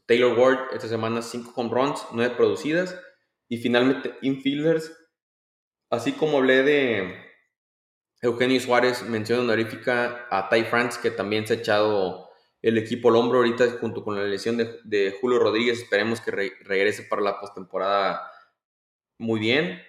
Taylor 0.07 0.37
Ward, 0.37 0.73
esta 0.73 0.87
semana 0.87 1.21
5 1.21 1.53
home 1.55 1.69
runs, 1.71 2.03
9 2.13 2.33
producidas. 2.35 2.99
Y 3.47 3.57
finalmente, 3.57 4.15
infielders, 4.23 4.91
Así 5.93 6.13
como 6.13 6.39
hablé 6.39 6.63
de 6.63 7.23
Eugenio 8.19 8.59
Suárez, 8.59 9.03
mención 9.03 9.41
honorífica 9.41 10.25
a 10.31 10.49
Ty 10.49 10.63
France, 10.63 10.99
que 10.99 11.11
también 11.11 11.45
se 11.45 11.53
ha 11.53 11.57
echado 11.57 12.31
el 12.63 12.79
equipo 12.79 13.09
al 13.09 13.17
hombro 13.17 13.37
ahorita 13.37 13.77
junto 13.79 14.03
con 14.03 14.15
la 14.15 14.23
lesión 14.23 14.57
de, 14.57 15.17
Julio 15.21 15.37
Rodríguez. 15.37 15.83
Esperemos 15.83 16.19
que 16.19 16.31
regrese 16.31 17.03
para 17.03 17.21
la 17.21 17.39
postemporada 17.39 18.27
muy 19.19 19.39
bien. 19.39 19.83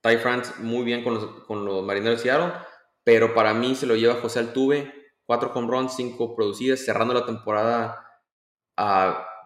Ty 0.00 0.18
France 0.18 0.52
muy 0.60 0.84
bien 0.84 1.02
con 1.02 1.14
los, 1.14 1.24
con 1.46 1.64
los 1.64 1.84
marineros 1.84 2.22
de 2.22 2.30
Seattle. 2.30 2.52
Pero 3.02 3.34
para 3.34 3.54
mí 3.54 3.74
se 3.74 3.86
lo 3.86 3.96
lleva 3.96 4.20
José 4.20 4.38
Altuve. 4.38 4.94
Cuatro 5.26 5.50
home 5.52 5.66
runs, 5.66 5.96
cinco 5.96 6.36
producidas, 6.36 6.84
cerrando 6.84 7.14
la 7.14 7.26
temporada 7.26 8.00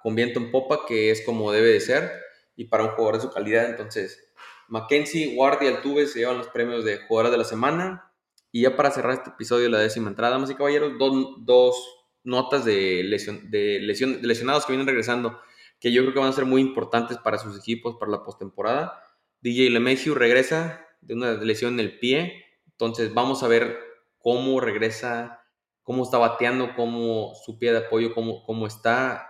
con 0.03 0.15
viento 0.15 0.41
en 0.41 0.51
popa, 0.51 0.85
que 0.87 1.11
es 1.11 1.25
como 1.25 1.53
debe 1.53 1.69
de 1.69 1.81
ser. 1.81 2.21
Y 2.55 2.67
para 2.67 2.85
un 2.85 2.91
jugador 2.91 3.15
de 3.15 3.23
su 3.23 3.31
calidad, 3.31 3.71
entonces 3.71 4.32
Mackenzie, 4.73 5.35
Ward 5.37 5.63
y 5.63 5.67
Altuve 5.67 6.07
se 6.07 6.21
llevan 6.21 6.39
los 6.39 6.49
premios 6.49 6.83
de 6.83 6.97
jugadores 7.07 7.31
de 7.31 7.37
la 7.37 7.45
semana. 7.45 8.11
Y 8.51 8.63
ya 8.63 8.75
para 8.75 8.91
cerrar 8.91 9.13
este 9.13 9.29
episodio, 9.29 9.69
la 9.69 9.79
décima 9.79 10.09
entrada, 10.09 10.33
damas 10.33 10.49
y 10.49 10.55
caballeros, 10.55 10.95
dos, 10.97 11.77
notas 12.25 12.65
de, 12.65 13.03
lesión, 13.05 13.51
de, 13.51 13.81
lesión, 13.81 14.23
de 14.23 14.27
lesionados 14.27 14.65
que 14.65 14.73
vienen 14.73 14.87
regresando, 14.87 15.39
que 15.79 15.93
yo 15.93 16.01
creo 16.01 16.15
que 16.15 16.21
van 16.21 16.31
a 16.31 16.33
ser 16.33 16.47
muy 16.47 16.63
importantes 16.63 17.19
para 17.19 17.37
sus 17.37 17.59
equipos 17.59 17.97
para 18.01 18.13
la 18.13 18.25
postemporada. 18.25 18.99
DJ 19.43 19.69
LeMahieu 19.69 20.15
regresa 20.15 20.87
de 21.03 21.15
una 21.15 21.33
lesión 21.33 21.75
en 21.75 21.81
el 21.81 21.99
pie, 21.99 22.47
entonces 22.65 23.13
vamos 23.13 23.43
a 23.43 23.49
ver 23.49 23.79
cómo 24.21 24.59
regresa, 24.59 25.45
cómo 25.83 26.05
está 26.05 26.17
bateando, 26.17 26.75
cómo 26.75 27.35
su 27.45 27.59
pie 27.59 27.73
de 27.73 27.79
apoyo, 27.79 28.15
cómo, 28.15 28.43
cómo 28.47 28.67
está 28.67 29.29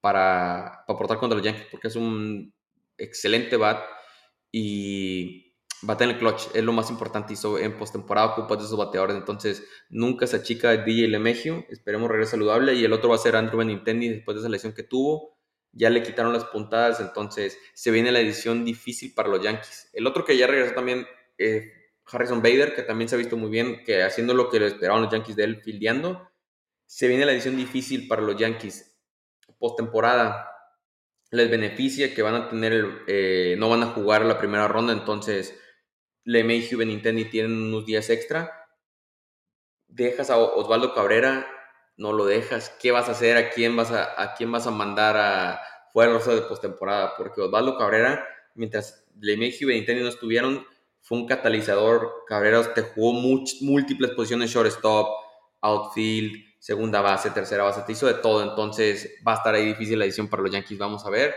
para, 0.00 0.82
para 0.84 0.96
aportar 0.96 1.18
contra 1.18 1.36
los 1.36 1.46
Yankees, 1.46 1.68
porque 1.70 1.86
es 1.86 1.94
un 1.94 2.52
excelente 2.98 3.56
bat 3.56 3.93
y 4.56 5.56
bate 5.82 6.04
en 6.04 6.10
el 6.10 6.18
clutch, 6.18 6.44
es 6.54 6.62
lo 6.62 6.72
más 6.72 6.88
importante. 6.88 7.34
Y 7.34 7.62
en 7.64 7.76
postemporada 7.76 8.28
ocupas 8.28 8.58
de 8.58 8.66
esos 8.66 8.78
bateadores, 8.78 9.16
entonces 9.16 9.64
nunca 9.90 10.28
se 10.28 10.36
achica 10.36 10.76
DJ 10.76 11.08
Lemegio. 11.08 11.64
Esperemos 11.70 12.08
regrese 12.08 12.32
saludable. 12.32 12.74
Y 12.74 12.84
el 12.84 12.92
otro 12.92 13.08
va 13.08 13.16
a 13.16 13.18
ser 13.18 13.34
Andrew 13.34 13.58
Benintendi 13.58 14.08
después 14.08 14.36
de 14.36 14.42
esa 14.42 14.48
lesión 14.48 14.72
que 14.72 14.84
tuvo 14.84 15.34
ya 15.72 15.90
le 15.90 16.04
quitaron 16.04 16.32
las 16.32 16.44
puntadas, 16.44 17.00
entonces 17.00 17.58
se 17.74 17.90
viene 17.90 18.12
la 18.12 18.20
edición 18.20 18.64
difícil 18.64 19.12
para 19.12 19.28
los 19.28 19.42
Yankees. 19.42 19.90
El 19.92 20.06
otro 20.06 20.24
que 20.24 20.36
ya 20.36 20.46
regresó 20.46 20.72
también, 20.72 21.04
eh, 21.36 21.72
Harrison 22.06 22.40
Bader, 22.40 22.76
que 22.76 22.82
también 22.82 23.08
se 23.08 23.16
ha 23.16 23.18
visto 23.18 23.36
muy 23.36 23.50
bien, 23.50 23.82
que 23.84 24.04
haciendo 24.04 24.34
lo 24.34 24.50
que 24.50 24.60
le 24.60 24.68
esperaban 24.68 25.02
los 25.02 25.12
Yankees 25.12 25.34
de 25.34 25.42
él, 25.42 25.62
fildeando, 25.62 26.30
se 26.86 27.08
viene 27.08 27.26
la 27.26 27.32
edición 27.32 27.56
difícil 27.56 28.06
para 28.06 28.22
los 28.22 28.36
Yankees. 28.36 28.96
Postemporada 29.58 30.53
les 31.34 31.50
beneficia 31.50 32.14
que 32.14 32.22
van 32.22 32.34
a 32.34 32.48
tener, 32.48 33.02
eh, 33.08 33.56
no 33.58 33.68
van 33.68 33.82
a 33.82 33.86
jugar 33.86 34.24
la 34.24 34.38
primera 34.38 34.68
ronda, 34.68 34.92
entonces 34.92 35.58
LeMay 36.24 36.68
y 36.70 36.74
Benintendi 36.76 37.24
tienen 37.24 37.52
unos 37.52 37.84
días 37.86 38.08
extra. 38.08 38.68
Dejas 39.88 40.30
a 40.30 40.38
Osvaldo 40.38 40.94
Cabrera 40.94 41.46
no 41.96 42.12
lo 42.12 42.24
dejas, 42.24 42.70
¿qué 42.80 42.92
vas 42.92 43.08
a 43.08 43.12
hacer? 43.12 43.36
¿A 43.36 43.50
quién 43.50 43.76
vas 43.76 43.90
a, 43.90 44.20
a 44.20 44.34
quién 44.34 44.50
vas 44.50 44.66
a 44.66 44.70
mandar 44.70 45.16
a 45.16 45.60
fuera 45.92 46.12
de 46.12 46.42
postemporada? 46.42 47.14
Porque 47.16 47.40
Osvaldo 47.40 47.76
Cabrera, 47.76 48.26
mientras 48.54 49.04
LeMay 49.20 49.56
y 49.58 49.64
Benintendi 49.64 50.02
no 50.02 50.08
estuvieron, 50.08 50.64
fue 51.00 51.18
un 51.18 51.26
catalizador. 51.26 52.24
Cabrera 52.28 52.74
te 52.74 52.82
jugó 52.82 53.12
múltiples 53.12 54.12
posiciones, 54.12 54.50
shortstop, 54.50 55.08
outfield, 55.60 56.36
segunda 56.64 57.02
base, 57.02 57.28
tercera 57.28 57.62
base, 57.62 57.82
te 57.82 57.92
hizo 57.92 58.06
de 58.06 58.14
todo. 58.14 58.42
Entonces 58.42 59.16
va 59.26 59.32
a 59.32 59.36
estar 59.36 59.54
ahí 59.54 59.66
difícil 59.66 59.98
la 59.98 60.06
edición 60.06 60.28
para 60.28 60.42
los 60.42 60.50
Yankees, 60.50 60.78
vamos 60.78 61.04
a 61.04 61.10
ver. 61.10 61.34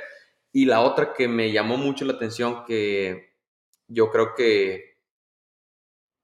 Y 0.54 0.64
la 0.64 0.80
otra 0.80 1.14
que 1.14 1.28
me 1.28 1.52
llamó 1.52 1.76
mucho 1.76 2.06
la 2.06 2.14
atención, 2.14 2.64
que 2.64 3.36
yo 3.90 4.10
creo 4.10 4.36
que 4.36 5.02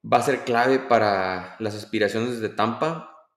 va 0.02 0.20
a 0.20 0.24
ser 0.24 0.46
clave 0.46 0.80
para 0.80 1.58
las 1.60 1.76
aspiraciones 1.76 2.40
de 2.40 2.48
Tampa, 2.48 3.28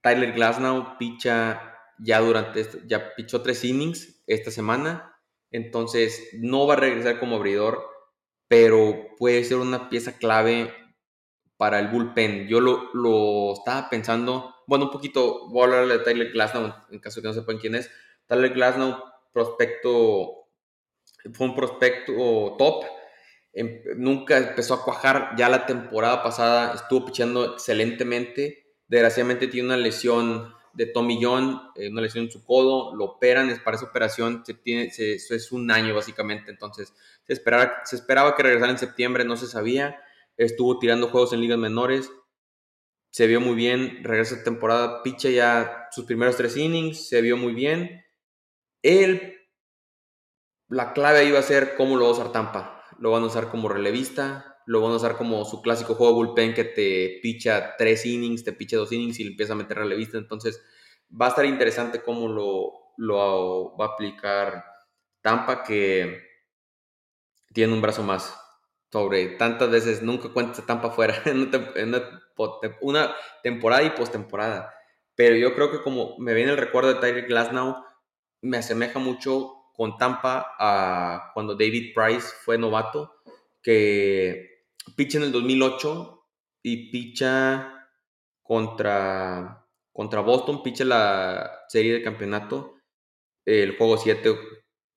Tyler 0.00 0.32
Glasnow 0.32 0.98
picha 0.98 1.72
ya 2.00 2.18
durante, 2.18 2.62
este, 2.62 2.82
ya 2.86 3.14
pichó 3.14 3.42
tres 3.42 3.62
innings 3.62 4.24
esta 4.26 4.50
semana, 4.50 5.16
entonces 5.52 6.30
no 6.32 6.66
va 6.66 6.74
a 6.74 6.78
regresar 6.78 7.20
como 7.20 7.36
abridor, 7.36 7.86
pero 8.48 9.06
puede 9.18 9.44
ser 9.44 9.58
una 9.58 9.88
pieza 9.88 10.18
clave 10.18 10.74
para 11.56 11.78
el 11.78 11.88
bullpen. 11.92 12.48
Yo 12.48 12.60
lo, 12.60 13.52
estaba 13.52 13.88
pensando, 13.88 14.55
bueno, 14.66 14.86
un 14.86 14.90
poquito, 14.90 15.48
voy 15.48 15.62
a 15.62 15.64
hablar 15.64 15.98
de 15.98 16.04
Tyler 16.04 16.32
Glasnow 16.32 16.74
en 16.90 16.98
caso 16.98 17.16
de 17.16 17.22
que 17.22 17.28
no 17.28 17.34
sepan 17.34 17.58
quién 17.58 17.74
es. 17.74 17.90
Tyler 18.26 18.52
Glasnow, 18.52 19.02
prospecto, 19.32 20.48
fue 21.32 21.46
un 21.46 21.54
prospecto 21.54 22.56
top, 22.58 22.84
em, 23.52 23.82
nunca 23.96 24.38
empezó 24.38 24.74
a 24.74 24.84
cuajar, 24.84 25.34
ya 25.36 25.48
la 25.48 25.66
temporada 25.66 26.22
pasada 26.22 26.74
estuvo 26.74 27.06
pichando 27.06 27.54
excelentemente. 27.54 28.74
Desgraciadamente 28.88 29.48
tiene 29.48 29.68
una 29.68 29.76
lesión 29.76 30.54
de 30.76 30.86
Tommy 30.86 31.18
John, 31.22 31.60
eh, 31.74 31.88
una 31.88 32.02
lesión 32.02 32.26
en 32.26 32.30
su 32.30 32.44
codo, 32.44 32.94
lo 32.94 33.04
operan, 33.04 33.48
es 33.48 33.58
para 33.60 33.76
esa 33.76 33.86
operación, 33.86 34.42
se 34.44 34.54
tiene, 34.54 34.92
eso 34.94 35.34
es 35.34 35.52
un 35.52 35.70
año 35.70 35.94
básicamente, 35.94 36.50
entonces 36.50 36.92
se 37.26 37.32
esperaba, 37.32 37.80
se 37.84 37.96
esperaba 37.96 38.36
que 38.36 38.42
regresara 38.42 38.72
en 38.72 38.78
septiembre, 38.78 39.24
no 39.24 39.36
se 39.36 39.46
sabía, 39.46 40.02
estuvo 40.36 40.78
tirando 40.78 41.08
juegos 41.08 41.32
en 41.32 41.40
ligas 41.40 41.58
menores, 41.58 42.10
se 43.16 43.26
vio 43.26 43.40
muy 43.40 43.54
bien, 43.54 44.04
regresa 44.04 44.44
temporada, 44.44 45.02
picha 45.02 45.30
ya 45.30 45.88
sus 45.90 46.04
primeros 46.04 46.36
tres 46.36 46.54
innings, 46.54 47.08
se 47.08 47.22
vio 47.22 47.38
muy 47.38 47.54
bien. 47.54 48.04
Él, 48.82 49.38
la 50.68 50.92
clave 50.92 51.24
iba 51.24 51.38
a 51.38 51.42
ser 51.42 51.76
cómo 51.76 51.96
lo 51.96 52.04
va 52.04 52.10
a 52.10 52.12
usar 52.12 52.30
Tampa, 52.30 52.84
lo 52.98 53.12
van 53.12 53.22
a 53.22 53.26
usar 53.28 53.48
como 53.48 53.70
relevista, 53.70 54.58
lo 54.66 54.82
van 54.82 54.92
a 54.92 54.96
usar 54.96 55.16
como 55.16 55.46
su 55.46 55.62
clásico 55.62 55.94
juego 55.94 56.12
bullpen 56.12 56.52
que 56.52 56.64
te 56.64 57.20
picha 57.22 57.74
tres 57.78 58.04
innings, 58.04 58.44
te 58.44 58.52
picha 58.52 58.76
dos 58.76 58.92
innings 58.92 59.18
y 59.18 59.24
le 59.24 59.30
empieza 59.30 59.54
a 59.54 59.56
meter 59.56 59.78
a 59.78 59.86
la 59.86 59.94
vista. 59.94 60.18
Entonces, 60.18 60.62
va 61.10 61.24
a 61.24 61.30
estar 61.30 61.46
interesante 61.46 62.02
cómo 62.02 62.28
lo, 62.28 62.92
lo 62.98 63.78
va 63.78 63.86
a 63.86 63.94
aplicar 63.94 64.62
Tampa, 65.22 65.62
que 65.62 66.20
tiene 67.54 67.72
un 67.72 67.80
brazo 67.80 68.02
más 68.02 68.38
sobre 68.96 69.26
tantas 69.36 69.70
veces, 69.70 70.00
nunca 70.00 70.30
cuenta 70.30 70.64
Tampa 70.64 70.90
fuera 70.90 71.20
en 71.26 71.50
una, 72.80 73.14
temporada 73.42 73.82
y 73.82 73.90
postemporada. 73.90 74.72
Pero 75.14 75.36
yo 75.36 75.54
creo 75.54 75.70
que 75.70 75.82
como 75.82 76.16
me 76.16 76.32
viene 76.32 76.52
el 76.52 76.56
recuerdo 76.56 76.94
de 76.94 77.00
Tyreek 77.00 77.28
Glasnow, 77.28 77.76
me 78.40 78.56
asemeja 78.56 78.98
mucho 78.98 79.52
con 79.74 79.98
Tampa 79.98 80.54
a 80.58 81.30
cuando 81.34 81.56
David 81.56 81.92
Price 81.94 82.26
fue 82.42 82.56
novato, 82.56 83.12
que 83.62 84.64
picha 84.96 85.18
en 85.18 85.24
el 85.24 85.32
2008 85.32 86.24
y 86.62 86.90
picha 86.90 87.90
contra, 88.42 89.68
contra 89.92 90.20
Boston, 90.20 90.62
picha 90.62 90.86
la 90.86 91.64
serie 91.68 91.92
de 91.92 92.02
campeonato, 92.02 92.76
el 93.44 93.76
juego 93.76 93.98
7 93.98 94.34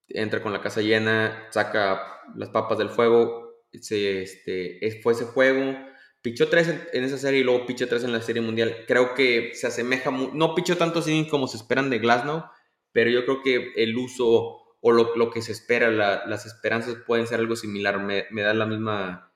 entra 0.07 0.41
con 0.41 0.53
la 0.53 0.61
casa 0.61 0.79
llena, 0.79 1.47
saca 1.49 2.21
las 2.35 2.49
papas 2.49 2.77
del 2.77 2.89
fuego, 2.89 3.48
se, 3.73 4.23
este, 4.23 4.99
fue 5.01 5.13
ese 5.13 5.25
juego, 5.25 5.77
pichó 6.21 6.49
3 6.49 6.87
en, 6.93 7.03
esa 7.03 7.17
serie 7.17 7.41
y 7.41 7.43
luego 7.43 7.65
pichó 7.65 7.87
3 7.87 8.03
en 8.03 8.13
la 8.13 8.21
serie 8.21 8.41
mundial. 8.41 8.85
Creo 8.87 9.13
que 9.13 9.51
se 9.53 9.67
asemeja, 9.67 10.11
no 10.11 10.55
pichó 10.55 10.77
tantos 10.77 11.07
innings 11.07 11.29
como 11.29 11.47
se 11.47 11.57
esperan 11.57 11.89
de 11.89 11.99
Glasnow, 11.99 12.45
pero 12.91 13.09
yo 13.09 13.25
creo 13.25 13.41
que 13.41 13.73
el 13.75 13.97
uso 13.97 14.57
o 14.81 14.91
lo, 14.91 15.29
que 15.31 15.41
se 15.41 15.51
espera, 15.51 15.91
las 15.91 16.45
esperanzas 16.45 16.95
pueden 17.05 17.27
ser 17.27 17.39
algo 17.39 17.55
similar, 17.55 17.99
me, 17.99 18.25
me 18.31 18.43
da 18.43 18.53
la 18.53 18.65
misma 18.65 19.29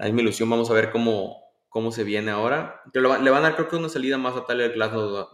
Ahí 0.00 0.14
mi 0.14 0.22
ilusión. 0.22 0.48
Vamos 0.48 0.70
a 0.70 0.74
ver 0.74 0.90
cómo, 0.90 1.36
cómo 1.68 1.92
se 1.92 2.04
viene 2.04 2.30
ahora. 2.30 2.82
le 2.94 3.00
van 3.02 3.26
a 3.26 3.40
dar 3.40 3.54
creo 3.54 3.68
que 3.68 3.76
una 3.76 3.90
salida 3.90 4.16
más 4.16 4.34
a 4.34 4.46
Tyler 4.46 4.72
Glasnow 4.72 5.28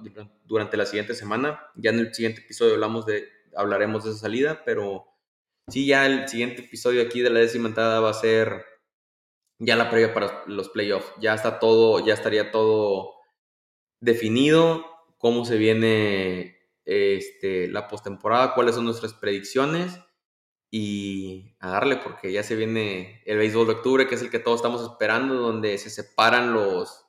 durante 0.45 0.77
la 0.77 0.87
siguiente 0.87 1.15
semana. 1.15 1.61
Ya 1.77 1.91
en 1.91 2.01
el 2.01 2.13
siguiente 2.13 2.41
episodio 2.41 2.75
hablamos 2.75 3.07
de, 3.07 3.29
hablaremos 3.55 4.03
de 4.03 4.11
esa 4.11 4.19
salida, 4.19 4.63
pero 4.67 5.07
sí, 5.69 5.87
ya 5.87 6.07
el 6.07 6.29
siguiente 6.29 6.63
episodio 6.63 7.03
aquí 7.03 7.21
de 7.21 7.31
la 7.31 7.41
décima 7.41 7.69
entrada 7.69 8.01
va 8.01 8.11
a 8.11 8.15
ser 8.15 8.65
ya 9.59 9.77
la 9.77 9.91
previa 9.91 10.13
para 10.15 10.45
los 10.47 10.69
playoffs. 10.69 11.13
Ya 11.21 11.35
está 11.35 11.59
todo, 11.59 12.05
ya 12.05 12.15
estaría 12.15 12.51
todo 12.51 13.15
definido, 14.01 14.85
cómo 15.19 15.45
se 15.45 15.57
viene 15.57 16.59
este, 16.85 17.69
la 17.69 17.89
postemporada, 17.89 18.55
cuáles 18.55 18.75
son 18.75 18.85
nuestras 18.85 19.15
predicciones 19.15 19.99
y 20.71 21.57
a 21.61 21.71
darle 21.71 21.97
porque 21.97 22.33
ya 22.33 22.43
se 22.43 22.57
viene 22.57 23.23
el 23.25 23.39
béisbol 23.39 23.67
de 23.67 23.73
octubre, 23.75 24.07
que 24.07 24.17
es 24.17 24.23
el 24.23 24.31
que 24.31 24.39
todos 24.39 24.59
estamos 24.59 24.83
esperando, 24.83 25.35
donde 25.35 25.79
se 25.79 25.91
separan 25.91 26.53
los, 26.53 27.07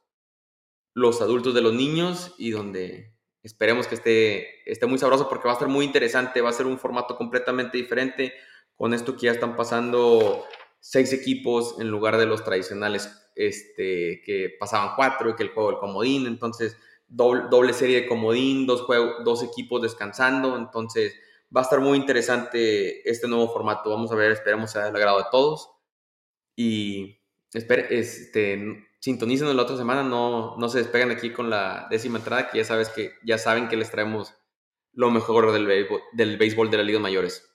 los 0.93 1.22
adultos 1.22 1.54
de 1.54 1.62
los 1.62 1.74
niños 1.74 2.34
y 2.38 2.52
donde 2.52 3.16
esperemos 3.43 3.88
que 3.88 3.95
esté, 3.95 4.69
esté 4.69 4.86
muy 4.86 4.97
sabroso 4.97 5.30
porque 5.30 5.45
va 5.45 5.52
a 5.52 5.54
estar 5.54 5.69
muy 5.69 5.86
interesante, 5.86 6.41
va 6.41 6.50
a 6.50 6.54
ser 6.54 6.65
un 6.65 6.80
formato 6.80 7.15
completamente 7.15 7.78
diferente. 7.78 8.34
Con 8.76 8.93
esto 8.93 9.15
que 9.15 9.26
ya 9.26 9.32
están 9.32 9.56
pasando 9.56 10.45
seis 10.80 11.12
equipos 11.13 11.80
en 11.80 11.89
lugar 11.89 12.17
de 12.17 12.26
los 12.26 12.43
tradicionales 12.43 13.30
este, 13.36 14.21
que 14.23 14.56
pasaban 14.60 14.95
cuatro 14.95 15.30
y 15.30 15.36
que 15.36 15.43
el 15.43 15.50
juego 15.50 15.71
del 15.71 15.80
comodín, 15.80 16.28
entonces 16.28 16.78
doble, 17.08 17.73
serie 17.73 18.02
de 18.02 18.08
comodín, 18.08 18.67
dos, 18.67 18.82
juegos, 18.82 19.23
dos 19.23 19.43
equipos 19.43 19.82
descansando, 19.82 20.58
entonces 20.58 21.15
va 21.56 21.62
a 21.62 21.63
estar 21.63 21.80
muy 21.80 21.97
interesante 21.97 23.10
este 23.10 23.28
nuevo 23.28 23.52
formato. 23.52 23.89
Vamos 23.89 24.12
a 24.12 24.15
ver, 24.15 24.32
esperemos 24.32 24.71
sea 24.71 24.86
del 24.86 24.95
agrado 24.95 25.19
de 25.19 25.26
todos. 25.32 25.71
Y 26.56 27.19
espere, 27.54 27.88
este, 27.91 28.87
sintonicen 29.08 29.56
la 29.56 29.63
otra 29.63 29.78
semana, 29.78 30.04
no, 30.04 30.58
no 30.58 30.67
se 30.67 30.80
despegan 30.80 31.12
aquí 31.12 31.32
con 31.32 31.50
la 31.50 31.88
décima 31.89 32.17
entrada, 32.17 32.50
que 32.50 32.58
ya, 32.58 32.65
sabes 32.65 32.89
que, 32.89 33.13
ya 33.24 33.38
saben 33.38 33.70
que 33.70 33.78
les 33.78 33.89
traemos 33.89 34.34
lo 34.91 35.12
mejor 35.12 35.54
del 35.54 35.65
béisbol, 35.65 36.02
del 36.12 36.38
béisbol 36.38 36.70
de 36.70 36.78
las 36.78 36.86
ligas 36.86 37.02
mayores. 37.02 37.50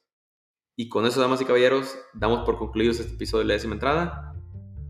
Y 0.76 0.88
con 0.88 1.04
eso, 1.04 1.20
damas 1.20 1.42
y 1.42 1.44
caballeros, 1.44 1.94
damos 2.14 2.46
por 2.46 2.56
concluidos 2.56 3.00
este 3.00 3.12
episodio 3.12 3.40
de 3.40 3.48
la 3.48 3.54
décima 3.54 3.74
entrada. 3.74 4.34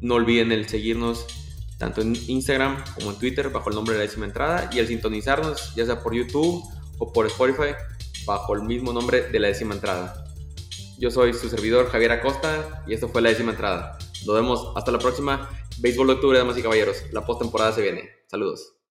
No 0.01 0.15
olviden 0.15 0.53
el 0.53 0.69
seguirnos 0.69 1.27
tanto 1.81 2.01
en 2.01 2.15
Instagram 2.29 2.85
como 2.95 3.11
en 3.11 3.19
Twitter 3.19 3.51
bajo 3.51 3.69
el 3.69 3.75
nombre 3.75 3.95
de 3.95 3.99
la 3.99 4.05
décima 4.05 4.27
entrada 4.27 4.71
y 4.73 4.79
el 4.79 4.87
sintonizarnos 4.87 5.75
ya 5.75 5.85
sea 5.85 6.01
por 6.01 6.15
YouTube 6.15 6.63
o 6.99 7.13
por 7.13 7.27
Spotify 7.27 7.75
bajo 8.25 8.55
el 8.55 8.63
mismo 8.63 8.93
nombre 8.93 9.23
de 9.23 9.41
la 9.41 9.49
décima 9.49 9.75
entrada. 9.75 10.25
Yo 10.97 11.11
soy 11.11 11.35
su 11.35 11.49
servidor 11.49 11.91
Javier 11.91 12.13
Acosta 12.13 12.85
y 12.87 12.95
esto 12.95 13.09
fue 13.09 13.21
la 13.21 13.31
décima 13.31 13.51
entrada. 13.51 13.99
Nos 14.25 14.37
vemos 14.37 14.73
hasta 14.77 14.93
la 14.93 15.01
próxima. 15.01 15.49
Béisbol 15.83 16.07
de 16.07 16.13
octubre, 16.13 16.39
damas 16.39 16.57
y 16.57 16.63
caballeros. 16.63 17.03
La 17.11 17.27
postemporada 17.27 17.73
se 17.73 17.83
viene. 17.83 18.09
Saludos. 18.29 18.82